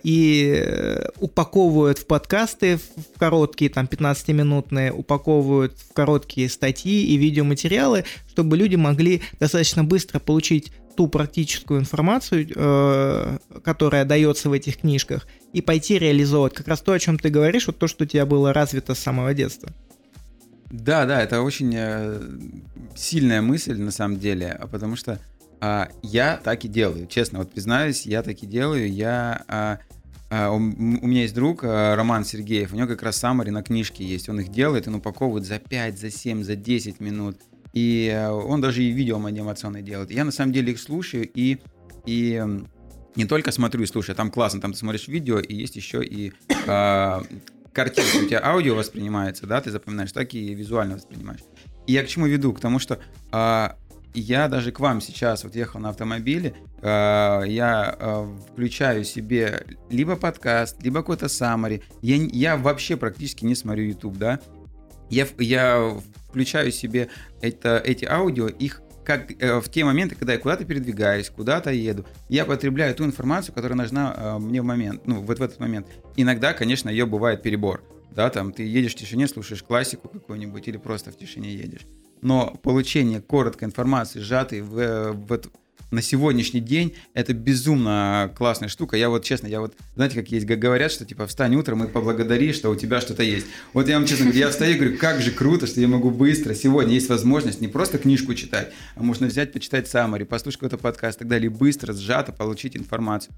и 0.03 0.53
э, 0.55 1.09
упаковывают 1.19 1.97
в 1.97 2.05
подкасты 2.05 2.77
в 2.77 3.17
короткие, 3.17 3.71
там, 3.71 3.85
15-минутные, 3.85 4.91
упаковывают 4.91 5.73
в 5.79 5.93
короткие 5.93 6.49
статьи 6.49 7.05
и 7.05 7.17
видеоматериалы, 7.17 8.05
чтобы 8.29 8.57
люди 8.57 8.75
могли 8.75 9.23
достаточно 9.39 9.83
быстро 9.83 10.19
получить 10.19 10.71
ту 10.95 11.07
практическую 11.07 11.79
информацию, 11.79 12.47
э, 12.55 13.37
которая 13.63 14.05
дается 14.05 14.49
в 14.49 14.53
этих 14.53 14.77
книжках, 14.77 15.27
и 15.51 15.61
пойти 15.61 15.97
реализовывать. 15.97 16.53
Как 16.53 16.67
раз 16.67 16.81
то, 16.81 16.93
о 16.93 16.99
чем 16.99 17.17
ты 17.17 17.29
говоришь, 17.29 17.67
вот 17.67 17.79
то, 17.79 17.87
что 17.87 18.03
у 18.03 18.07
тебя 18.07 18.25
было 18.25 18.53
развито 18.53 18.93
с 18.93 18.99
самого 18.99 19.33
детства. 19.33 19.73
Да, 20.69 21.05
да, 21.05 21.21
это 21.21 21.41
очень 21.41 21.77
сильная 22.95 23.41
мысль 23.41 23.77
на 23.77 23.91
самом 23.91 24.19
деле, 24.19 24.59
потому 24.71 24.95
что 24.95 25.19
а, 25.65 25.89
я 26.03 26.37
так 26.37 26.63
и 26.63 26.67
делаю, 26.67 27.07
честно, 27.07 27.39
вот 27.39 27.51
признаюсь, 27.51 28.05
я 28.05 28.21
так 28.21 28.43
и 28.43 28.45
делаю. 28.45 28.91
Я, 28.91 29.43
а, 29.47 29.79
а, 30.29 30.51
у, 30.51 30.57
у 30.57 30.59
меня 30.59 31.23
есть 31.23 31.33
друг 31.33 31.63
а, 31.63 31.95
Роман 31.95 32.23
Сергеев, 32.23 32.71
у 32.71 32.75
него 32.75 32.87
как 32.87 33.01
раз 33.01 33.17
саммари 33.17 33.49
на 33.49 33.63
книжке 33.63 34.05
есть, 34.05 34.29
он 34.29 34.39
их 34.39 34.49
делает, 34.49 34.87
он 34.87 34.95
упаковывает 34.95 35.43
за 35.43 35.57
5, 35.57 35.97
за 35.97 36.11
7, 36.11 36.43
за 36.43 36.55
10 36.55 36.99
минут. 36.99 37.37
И 37.73 38.13
а, 38.15 38.31
он 38.31 38.61
даже 38.61 38.83
и 38.83 38.91
видео 38.91 39.17
анимационное 39.25 39.81
делает. 39.81 40.11
Я 40.11 40.23
на 40.23 40.31
самом 40.31 40.53
деле 40.53 40.73
их 40.73 40.79
слушаю 40.79 41.27
и, 41.33 41.57
и 42.05 42.43
не 43.15 43.25
только 43.25 43.51
смотрю 43.51 43.81
и 43.81 43.87
слушаю, 43.87 44.15
там 44.15 44.29
классно, 44.29 44.61
там 44.61 44.73
ты 44.73 44.77
смотришь 44.77 45.07
видео, 45.07 45.39
и 45.39 45.55
есть 45.55 45.75
еще 45.75 46.05
и 46.05 46.31
а, 46.67 47.23
картинка, 47.73 48.23
у 48.23 48.27
тебя 48.27 48.45
аудио 48.45 48.75
воспринимается, 48.75 49.47
да, 49.47 49.61
ты 49.61 49.71
запоминаешь, 49.71 50.11
так 50.11 50.31
и 50.35 50.53
визуально 50.53 50.95
воспринимаешь. 50.95 51.41
И 51.87 51.93
я 51.93 52.03
к 52.03 52.07
чему 52.07 52.27
веду? 52.27 52.53
К 52.53 52.59
тому, 52.59 52.77
что 52.77 52.99
а, 53.31 53.77
я 54.19 54.47
даже 54.47 54.71
к 54.71 54.79
вам 54.79 55.01
сейчас 55.01 55.43
вот 55.43 55.55
ехал 55.55 55.79
на 55.79 55.89
автомобиле, 55.89 56.55
э, 56.81 57.43
я 57.47 57.95
э, 57.99 58.37
включаю 58.51 59.03
себе 59.03 59.65
либо 59.89 60.15
подкаст, 60.15 60.81
либо 60.81 60.99
какой-то 60.99 61.27
summary. 61.27 61.83
Я, 62.01 62.15
я 62.15 62.57
вообще 62.57 62.97
практически 62.97 63.45
не 63.45 63.55
смотрю 63.55 63.85
YouTube, 63.85 64.17
да. 64.17 64.39
Я, 65.09 65.27
я 65.37 65.97
включаю 66.29 66.71
себе 66.71 67.09
это, 67.41 67.81
эти 67.83 68.05
аудио, 68.05 68.47
их 68.47 68.81
как 69.03 69.31
э, 69.39 69.59
в 69.59 69.69
те 69.69 69.85
моменты, 69.85 70.15
когда 70.15 70.33
я 70.33 70.39
куда-то 70.39 70.65
передвигаюсь, 70.65 71.29
куда-то 71.29 71.71
еду, 71.71 72.05
я 72.27 72.45
потребляю 72.45 72.95
ту 72.95 73.05
информацию, 73.05 73.53
которая 73.53 73.77
нужна 73.77 74.15
э, 74.17 74.37
мне 74.39 74.61
в 74.61 74.65
момент, 74.65 75.05
ну, 75.05 75.21
вот 75.21 75.39
в 75.39 75.41
этот 75.41 75.59
момент. 75.59 75.87
Иногда, 76.15 76.53
конечно, 76.53 76.89
ее 76.89 77.05
бывает 77.05 77.43
перебор. 77.43 77.83
Да, 78.11 78.29
там 78.29 78.51
ты 78.51 78.63
едешь 78.63 78.93
в 78.93 78.95
тишине, 78.95 79.27
слушаешь 79.27 79.61
классику 79.61 80.07
какую-нибудь 80.07 80.67
или 80.67 80.77
просто 80.77 81.11
в 81.11 81.17
тишине 81.17 81.53
едешь 81.53 81.85
но 82.25 82.59
получение 82.63 83.21
короткой 83.21 83.67
информации, 83.67 84.19
сжатой 84.19 84.61
в, 84.61 85.13
в, 85.13 85.41
на 85.91 86.01
сегодняшний 86.01 86.59
день, 86.59 86.95
это 87.13 87.35
безумно 87.35 88.33
классная 88.35 88.67
штука. 88.67 88.97
Я 88.97 89.09
вот, 89.09 89.23
честно, 89.23 89.45
я 89.45 89.61
вот, 89.61 89.75
знаете, 89.93 90.15
как 90.15 90.29
есть, 90.29 90.47
говорят, 90.47 90.91
что 90.91 91.05
типа 91.05 91.27
встань 91.27 91.55
утром 91.55 91.83
и 91.83 91.87
поблагодари, 91.87 92.51
что 92.51 92.71
у 92.71 92.75
тебя 92.75 92.99
что-то 92.99 93.21
есть. 93.21 93.45
Вот 93.73 93.87
я 93.87 93.99
вам 93.99 94.07
честно 94.07 94.25
говорю, 94.25 94.39
я 94.39 94.49
встаю 94.49 94.73
и 94.73 94.79
говорю, 94.79 94.97
как 94.97 95.21
же 95.21 95.29
круто, 95.29 95.67
что 95.67 95.79
я 95.79 95.87
могу 95.87 96.09
быстро, 96.09 96.55
сегодня 96.55 96.95
есть 96.95 97.09
возможность 97.09 97.61
не 97.61 97.67
просто 97.67 97.99
книжку 97.99 98.33
читать, 98.33 98.73
а 98.95 99.03
можно 99.03 99.27
взять, 99.27 99.53
почитать 99.53 99.87
саммари, 99.87 100.23
послушать 100.23 100.61
какой-то 100.61 100.79
подкаст 100.79 101.17
и 101.17 101.19
так 101.19 101.27
далее, 101.27 101.51
и 101.51 101.53
быстро, 101.53 101.93
сжато 101.93 102.31
получить 102.31 102.75
информацию. 102.75 103.35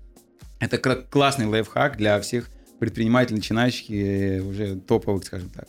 Это 0.62 0.78
классный 0.78 1.46
лайфхак 1.46 1.98
для 1.98 2.22
всех 2.22 2.50
предпринимателей, 2.80 3.36
начинающих 3.36 3.90
и 3.90 4.40
уже 4.40 4.78
топовых, 4.78 5.26
скажем 5.26 5.50
так. 5.50 5.68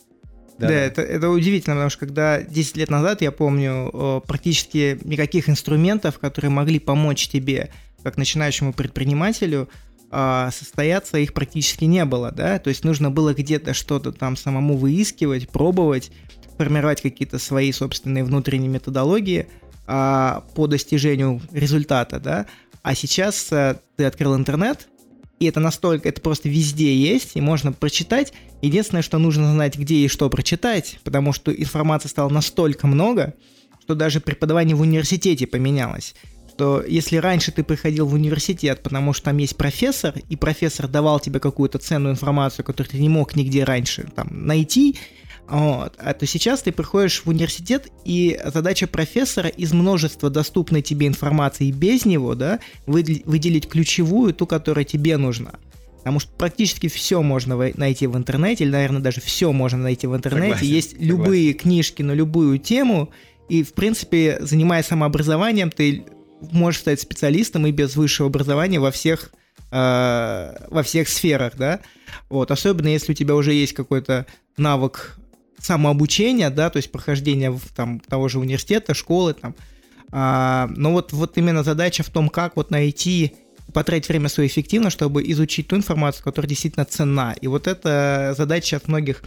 Да, 0.59 0.67
да 0.67 0.73
это, 0.73 1.01
это 1.01 1.29
удивительно, 1.29 1.75
потому 1.75 1.89
что 1.89 1.99
когда 1.99 2.41
10 2.41 2.77
лет 2.77 2.89
назад, 2.89 3.21
я 3.21 3.31
помню, 3.31 4.21
практически 4.27 4.99
никаких 5.03 5.49
инструментов, 5.49 6.19
которые 6.19 6.51
могли 6.51 6.79
помочь 6.79 7.27
тебе, 7.27 7.69
как 8.03 8.17
начинающему 8.17 8.73
предпринимателю, 8.73 9.69
а, 10.11 10.49
состояться 10.51 11.17
их 11.17 11.33
практически 11.33 11.85
не 11.85 12.03
было, 12.03 12.31
да, 12.31 12.57
то 12.57 12.69
есть 12.69 12.83
нужно 12.83 13.11
было 13.11 13.33
где-то 13.35 13.75
что-то 13.75 14.11
там 14.11 14.35
самому 14.35 14.75
выискивать, 14.75 15.49
пробовать, 15.49 16.11
формировать 16.57 17.01
какие-то 17.01 17.37
свои 17.37 17.71
собственные 17.71 18.23
внутренние 18.23 18.69
методологии 18.69 19.47
а, 19.85 20.43
по 20.55 20.65
достижению 20.65 21.41
результата, 21.51 22.19
да, 22.19 22.47
а 22.81 22.95
сейчас 22.95 23.49
а, 23.51 23.79
ты 23.97 24.05
открыл 24.05 24.35
интернет, 24.35 24.87
и 25.39 25.45
это 25.45 25.59
настолько, 25.59 26.09
это 26.09 26.21
просто 26.21 26.49
везде 26.49 26.95
есть, 26.95 27.31
и 27.35 27.41
можно 27.41 27.71
прочитать. 27.71 28.33
Единственное, 28.61 29.01
что 29.01 29.17
нужно 29.17 29.51
знать, 29.51 29.77
где 29.77 29.95
и 29.95 30.07
что 30.07 30.29
прочитать, 30.29 30.99
потому 31.03 31.31
что 31.33 31.51
информации 31.51 32.09
стало 32.09 32.29
настолько 32.29 32.87
много, 32.87 33.33
что 33.81 33.95
даже 33.95 34.19
преподавание 34.19 34.75
в 34.75 34.81
университете 34.81 35.47
поменялось. 35.47 36.13
Что 36.51 36.83
если 36.85 37.15
раньше 37.15 37.53
ты 37.53 37.63
приходил 37.63 38.05
в 38.05 38.13
университет, 38.13 38.83
потому 38.83 39.13
что 39.13 39.25
там 39.25 39.37
есть 39.37 39.55
профессор, 39.55 40.13
и 40.27 40.35
профессор 40.35 40.89
давал 40.89 41.21
тебе 41.21 41.39
какую-то 41.39 41.77
ценную 41.77 42.13
информацию, 42.13 42.65
которую 42.65 42.91
ты 42.91 42.99
не 42.99 43.07
мог 43.07 43.35
нигде 43.35 43.63
раньше 43.63 44.09
там, 44.13 44.27
найти, 44.45 44.97
вот. 45.49 45.93
А 45.97 46.13
то 46.13 46.25
сейчас 46.27 46.61
ты 46.61 46.71
приходишь 46.71 47.23
в 47.25 47.27
университет, 47.29 47.87
и 48.05 48.39
задача 48.45 48.85
профессора 48.85 49.49
из 49.49 49.73
множества 49.73 50.29
доступной 50.29 50.81
тебе 50.81 51.07
информации 51.07 51.71
без 51.71 52.05
него, 52.05 52.35
да, 52.35 52.59
выделить 52.85 53.67
ключевую, 53.67 54.33
ту, 54.33 54.45
которая 54.45 54.85
тебе 54.85 55.17
нужна. 55.17 55.53
Потому 55.97 56.19
что 56.19 56.31
практически 56.33 56.87
все 56.87 57.21
можно 57.21 57.71
найти 57.75 58.07
в 58.07 58.15
интернете, 58.15 58.63
или, 58.63 58.71
наверное, 58.71 59.01
даже 59.01 59.21
все 59.21 59.51
можно 59.51 59.79
найти 59.79 60.07
в 60.07 60.15
интернете. 60.15 60.53
Согласен, 60.53 60.73
Есть 60.73 60.91
согласен. 60.91 61.09
любые 61.09 61.53
книжки 61.53 62.01
на 62.03 62.11
любую 62.11 62.59
тему, 62.59 63.09
и, 63.49 63.63
в 63.63 63.73
принципе, 63.73 64.37
занимаясь 64.41 64.85
самообразованием, 64.85 65.71
ты 65.71 66.05
можешь 66.51 66.81
стать 66.81 67.01
специалистом 67.01 67.65
и 67.65 67.71
без 67.71 67.95
высшего 67.95 68.29
образования 68.29 68.79
во 68.79 68.91
всех 68.91 69.31
э, 69.71 70.67
во 70.69 70.83
всех 70.83 71.09
сферах, 71.09 71.53
да. 71.57 71.79
Вот, 72.29 72.51
особенно 72.51 72.87
если 72.87 73.11
у 73.11 73.15
тебя 73.15 73.35
уже 73.35 73.53
есть 73.53 73.73
какой-то 73.73 74.25
навык 74.57 75.17
самообучения, 75.59 76.49
да, 76.49 76.69
то 76.69 76.77
есть 76.77 76.91
прохождения 76.91 77.57
там, 77.75 77.99
того 77.99 78.27
же 78.27 78.39
университета, 78.39 78.93
школы, 78.93 79.33
там. 79.33 79.55
А, 80.11 80.69
но 80.75 80.91
вот, 80.91 81.13
вот 81.13 81.37
именно 81.37 81.63
задача 81.63 82.03
в 82.03 82.09
том, 82.09 82.29
как 82.29 82.55
вот 82.55 82.71
найти, 82.71 83.33
потратить 83.73 84.09
время 84.09 84.29
свое 84.29 84.47
эффективно, 84.47 84.89
чтобы 84.89 85.23
изучить 85.31 85.67
ту 85.67 85.75
информацию, 85.75 86.23
которая 86.23 86.49
действительно 86.49 86.85
ценна. 86.85 87.35
И 87.39 87.47
вот 87.47 87.67
это 87.67 88.33
задача 88.35 88.77
от 88.77 88.87
многих 88.87 89.21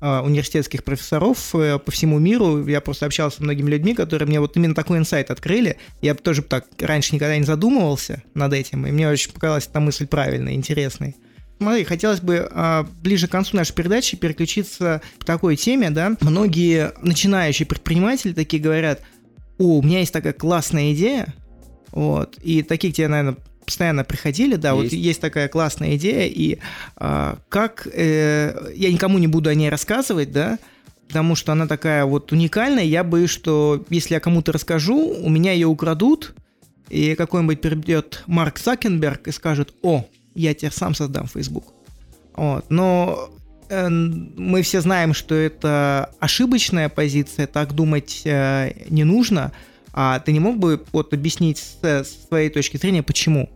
а, 0.00 0.22
университетских 0.22 0.84
профессоров 0.84 1.54
э, 1.56 1.78
по 1.80 1.90
всему 1.90 2.20
миру. 2.20 2.64
Я 2.66 2.80
просто 2.80 3.06
общался 3.06 3.38
с 3.38 3.40
многими 3.40 3.68
людьми, 3.68 3.94
которые 3.94 4.28
мне 4.28 4.38
вот 4.38 4.56
именно 4.56 4.74
такой 4.74 4.98
инсайт 4.98 5.32
открыли. 5.32 5.78
Я 6.00 6.14
тоже 6.14 6.42
так 6.42 6.66
раньше 6.78 7.16
никогда 7.16 7.36
не 7.36 7.44
задумывался 7.44 8.22
над 8.34 8.52
этим, 8.52 8.86
и 8.86 8.92
мне 8.92 9.08
очень 9.08 9.32
показалась 9.32 9.66
эта 9.66 9.80
мысль 9.80 10.06
правильной, 10.06 10.54
интересной. 10.54 11.16
Смотри, 11.58 11.84
хотелось 11.84 12.20
бы 12.20 12.48
а, 12.52 12.86
ближе 13.02 13.26
к 13.26 13.32
концу 13.32 13.56
нашей 13.56 13.74
передачи 13.74 14.16
переключиться 14.16 15.02
к 15.18 15.24
такой 15.24 15.56
теме, 15.56 15.90
да. 15.90 16.16
Многие 16.20 16.92
начинающие 17.02 17.66
предприниматели 17.66 18.32
такие 18.32 18.62
говорят, 18.62 19.02
о, 19.58 19.78
у 19.78 19.82
меня 19.82 19.98
есть 19.98 20.12
такая 20.12 20.32
классная 20.32 20.92
идея, 20.94 21.34
вот, 21.90 22.38
и 22.42 22.62
такие 22.62 22.92
к 22.92 22.96
тебе, 22.96 23.08
наверное, 23.08 23.36
постоянно 23.64 24.04
приходили, 24.04 24.54
да, 24.54 24.70
есть. 24.70 24.82
вот 24.82 24.92
есть 24.92 25.20
такая 25.20 25.48
классная 25.48 25.96
идея, 25.96 26.26
и 26.26 26.58
а, 26.96 27.38
как, 27.48 27.88
э, 27.92 28.72
я 28.74 28.92
никому 28.92 29.18
не 29.18 29.26
буду 29.26 29.50
о 29.50 29.54
ней 29.54 29.68
рассказывать, 29.68 30.30
да, 30.30 30.58
потому 31.08 31.34
что 31.34 31.52
она 31.52 31.66
такая 31.66 32.04
вот 32.04 32.30
уникальная, 32.30 32.84
я 32.84 33.02
боюсь, 33.02 33.30
что 33.30 33.84
если 33.90 34.14
я 34.14 34.20
кому-то 34.20 34.52
расскажу, 34.52 34.96
у 34.96 35.28
меня 35.28 35.52
ее 35.52 35.66
украдут, 35.66 36.34
и 36.88 37.14
какой-нибудь 37.14 37.60
придет 37.60 38.22
Марк 38.26 38.58
Цакенберг 38.58 39.28
и 39.28 39.32
скажет, 39.32 39.74
о, 39.82 40.06
я 40.38 40.54
теперь 40.54 40.72
сам 40.72 40.94
создам 40.94 41.26
Facebook. 41.26 41.64
Вот. 42.34 42.66
Но 42.70 43.30
э, 43.68 43.88
мы 43.88 44.62
все 44.62 44.80
знаем, 44.80 45.12
что 45.12 45.34
это 45.34 46.12
ошибочная 46.20 46.88
позиция, 46.88 47.46
так 47.46 47.72
думать 47.72 48.22
э, 48.24 48.72
не 48.88 49.04
нужно. 49.04 49.52
А 49.92 50.20
ты 50.20 50.32
не 50.32 50.40
мог 50.40 50.58
бы 50.58 50.84
вот 50.92 51.12
объяснить 51.12 51.58
с, 51.58 52.04
своей 52.28 52.50
точки 52.50 52.76
зрения, 52.76 53.02
почему? 53.02 53.50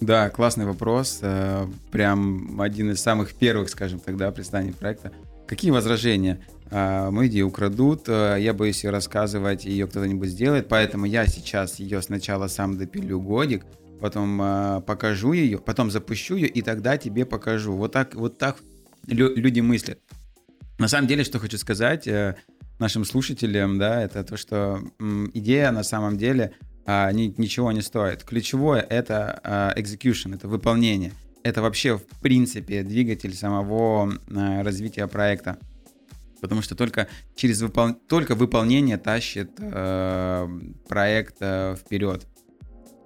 Да, 0.00 0.30
классный 0.30 0.64
вопрос. 0.64 1.18
Э, 1.20 1.66
прям 1.92 2.60
один 2.60 2.92
из 2.92 3.00
самых 3.00 3.34
первых, 3.34 3.68
скажем 3.68 4.00
тогда, 4.00 4.30
представлений 4.30 4.72
проекта. 4.72 5.12
Какие 5.46 5.70
возражения? 5.70 6.40
Мою 6.70 7.28
идею 7.28 7.48
украдут, 7.48 8.08
я 8.08 8.52
боюсь 8.52 8.82
ее 8.82 8.90
рассказывать, 8.90 9.64
ее 9.64 9.86
кто-нибудь 9.86 10.30
сделает, 10.30 10.66
поэтому 10.66 11.04
я 11.04 11.26
сейчас 11.26 11.78
ее 11.78 12.02
сначала 12.02 12.48
сам 12.48 12.78
допилю 12.78 13.20
годик, 13.20 13.64
потом 14.04 14.38
э, 14.42 14.82
покажу 14.82 15.32
ее, 15.32 15.56
потом 15.56 15.90
запущу 15.90 16.36
ее, 16.36 16.46
и 16.46 16.60
тогда 16.60 16.98
тебе 16.98 17.24
покажу. 17.24 17.72
Вот 17.74 17.92
так, 17.92 18.14
вот 18.14 18.36
так 18.36 18.58
лю- 19.06 19.34
люди 19.34 19.60
мыслят. 19.60 19.98
На 20.78 20.88
самом 20.88 21.08
деле, 21.08 21.24
что 21.24 21.38
хочу 21.38 21.56
сказать 21.56 22.06
э, 22.06 22.36
нашим 22.78 23.06
слушателям, 23.06 23.78
да, 23.78 24.02
это 24.02 24.22
то, 24.22 24.36
что 24.36 24.82
м, 25.00 25.30
идея 25.32 25.70
на 25.70 25.82
самом 25.84 26.18
деле 26.18 26.52
э, 26.84 27.12
ни, 27.12 27.34
ничего 27.38 27.72
не 27.72 27.80
стоит. 27.80 28.24
Ключевое 28.24 28.82
это 28.82 29.40
э, 29.42 29.80
execution, 29.80 30.34
это 30.34 30.48
выполнение. 30.48 31.12
Это 31.42 31.62
вообще 31.62 31.96
в 31.96 32.04
принципе 32.20 32.82
двигатель 32.82 33.34
самого 33.34 34.12
э, 34.12 34.62
развития 34.62 35.06
проекта 35.06 35.56
потому 36.42 36.60
что 36.60 36.74
только 36.74 37.08
через 37.36 37.62
выпол... 37.62 37.94
только 38.06 38.34
выполнение 38.34 38.98
тащит 38.98 39.52
э, 39.58 40.48
проект 40.88 41.36
э, 41.40 41.74
вперед. 41.74 42.26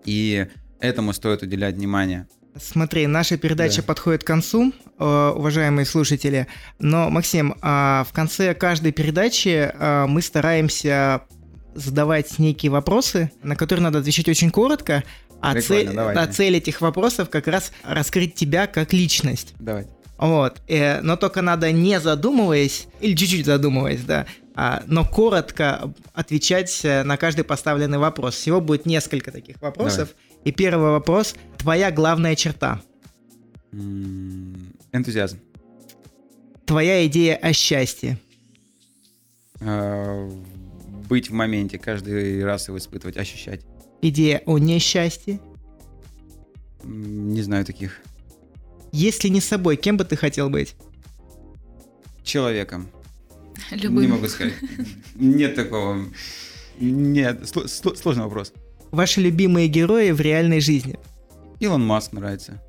И 0.05 0.49
этому 0.81 1.13
стоит 1.13 1.43
уделять 1.43 1.77
внимание. 1.77 2.27
Смотри, 2.61 3.07
наша 3.07 3.37
передача 3.37 3.83
да. 3.83 3.87
подходит 3.87 4.25
к 4.25 4.27
концу, 4.27 4.73
э, 4.99 5.33
уважаемые 5.37 5.87
слушатели. 5.87 6.47
Но, 6.79 7.09
Максим, 7.11 7.55
а, 7.63 8.05
в 8.09 8.13
конце 8.13 8.55
каждой 8.55 8.93
передачи 8.93 9.71
э, 9.73 10.07
мы 10.07 10.23
стараемся 10.23 11.23
задавать 11.75 12.39
некие 12.39 12.73
вопросы, 12.73 13.31
на 13.43 13.55
которые 13.55 13.85
надо 13.85 14.01
отвечать 14.01 14.29
очень 14.29 14.51
коротко. 14.51 15.05
А 15.41 15.61
цель, 15.61 15.97
а 15.97 16.27
цель 16.27 16.57
этих 16.57 16.81
вопросов 16.81 17.31
как 17.31 17.47
раз 17.47 17.71
раскрыть 17.85 18.35
тебя 18.35 18.67
как 18.67 18.93
личность. 18.93 19.55
Давайте. 19.61 19.91
Вот. 20.17 20.61
Э, 20.67 21.01
но 21.01 21.17
только 21.17 21.43
надо 21.43 21.71
не 21.71 22.01
задумываясь, 22.01 22.89
или 23.01 23.15
чуть-чуть 23.15 23.47
задумываясь, 23.47 24.03
да, 24.03 24.27
а, 24.57 24.83
но 24.89 25.05
коротко 25.05 25.95
отвечать 26.13 26.81
на 26.83 27.17
каждый 27.17 27.45
поставленный 27.45 27.99
вопрос. 27.99 28.35
Всего 28.35 28.61
будет 28.61 28.85
несколько 28.85 29.31
таких 29.31 29.63
вопросов. 29.63 30.09
Давай. 30.09 30.28
И 30.49 30.53
первый 30.53 30.93
вопрос. 30.93 31.35
Твоя 31.59 31.91
главная 31.91 32.35
черта? 32.35 32.81
Энтузиазм. 33.71 35.41
Твоя 36.65 37.07
идея 37.07 37.37
о 37.37 37.53
счастье? 37.53 38.19
А, 39.61 40.27
быть 41.07 41.29
в 41.29 41.35
моменте, 41.35 41.79
каждый 41.79 42.43
раз 42.43 42.69
его 42.69 42.79
испытывать, 42.79 43.19
ощущать. 43.19 43.61
Идея 44.01 44.43
о 44.47 44.57
несчастье? 44.57 45.39
Не 46.83 47.43
знаю 47.43 47.67
таких. 47.67 48.01
Если 48.91 49.29
не 49.29 49.43
собой, 49.43 49.77
кем 49.77 49.99
бы 49.99 50.07
ты 50.07 50.17
хотел 50.17 50.49
быть? 50.49 50.77
Человеком. 52.25 52.89
Любым. 53.71 54.01
Не 54.01 54.07
могу 54.07 54.27
сказать. 54.29 54.55
Нет 55.15 55.57
такого. 55.57 56.07
Нет, 56.81 57.47
сложный 57.47 58.25
вопрос. 58.25 58.55
Ваши 58.91 59.21
любимые 59.21 59.69
герои 59.69 60.11
в 60.11 60.21
реальной 60.21 60.61
жизни? 60.61 60.99
Илон 61.61 61.85
Маск 61.85 62.13
нравится. 62.13 62.63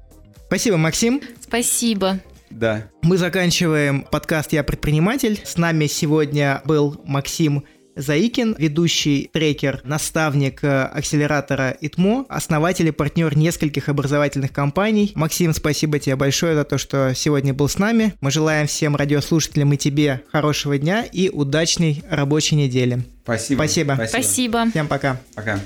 Спасибо, 0.48 0.78
Максим. 0.78 1.22
Спасибо. 1.42 2.20
Да. 2.50 2.88
Мы 3.04 3.18
заканчиваем 3.18 4.02
подкаст 4.02 4.54
«Я 4.54 4.64
предприниматель». 4.64 5.40
С 5.44 5.58
нами 5.58 5.86
сегодня 5.86 6.62
был 6.66 7.00
Максим 7.06 7.64
Заикин, 7.96 8.56
ведущий 8.58 9.30
трекер, 9.32 9.82
наставник 9.84 10.64
э, 10.64 10.84
акселератора 10.84 11.76
ИТМО, 11.82 12.26
основатель 12.30 12.88
и 12.88 12.92
партнер 12.92 13.36
нескольких 13.38 13.90
образовательных 13.90 14.54
компаний. 14.54 15.12
Максим, 15.16 15.54
спасибо 15.54 16.00
тебе 16.00 16.16
большое 16.16 16.56
за 16.56 16.64
то, 16.64 16.78
что 16.78 17.14
сегодня 17.14 17.54
был 17.54 17.68
с 17.68 17.78
нами. 17.78 18.14
Мы 18.22 18.32
желаем 18.32 18.68
всем 18.68 18.96
радиослушателям 18.96 19.74
и 19.74 19.78
тебе 19.78 20.24
хорошего 20.32 20.78
дня 20.78 21.04
и 21.04 21.30
удачной 21.30 22.02
рабочей 22.10 22.56
недели. 22.56 23.04
Спасибо. 23.24 23.58
Спасибо. 23.58 24.06
Спасибо. 24.08 24.70
Всем 24.70 24.88
пока. 24.88 25.20
Пока. 25.36 25.60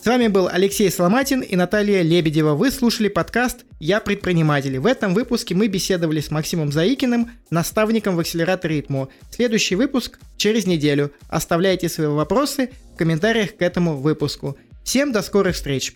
С 0.00 0.06
вами 0.06 0.28
был 0.28 0.48
Алексей 0.48 0.90
Соломатин 0.90 1.42
и 1.42 1.56
Наталья 1.56 2.00
Лебедева. 2.00 2.54
Вы 2.54 2.70
слушали 2.70 3.08
подкаст 3.08 3.66
«Я 3.78 4.00
предприниматель». 4.00 4.78
В 4.78 4.86
этом 4.86 5.12
выпуске 5.12 5.54
мы 5.54 5.66
беседовали 5.66 6.22
с 6.22 6.30
Максимом 6.30 6.72
Заикиным, 6.72 7.32
наставником 7.50 8.16
в 8.16 8.20
акселераторе 8.20 8.80
ИТМО. 8.80 9.08
Следующий 9.30 9.74
выпуск 9.74 10.18
через 10.38 10.64
неделю. 10.64 11.12
Оставляйте 11.28 11.90
свои 11.90 12.06
вопросы 12.06 12.70
в 12.94 12.96
комментариях 12.96 13.54
к 13.54 13.60
этому 13.60 13.94
выпуску. 13.94 14.56
Всем 14.84 15.12
до 15.12 15.20
скорых 15.20 15.54
встреч! 15.54 15.92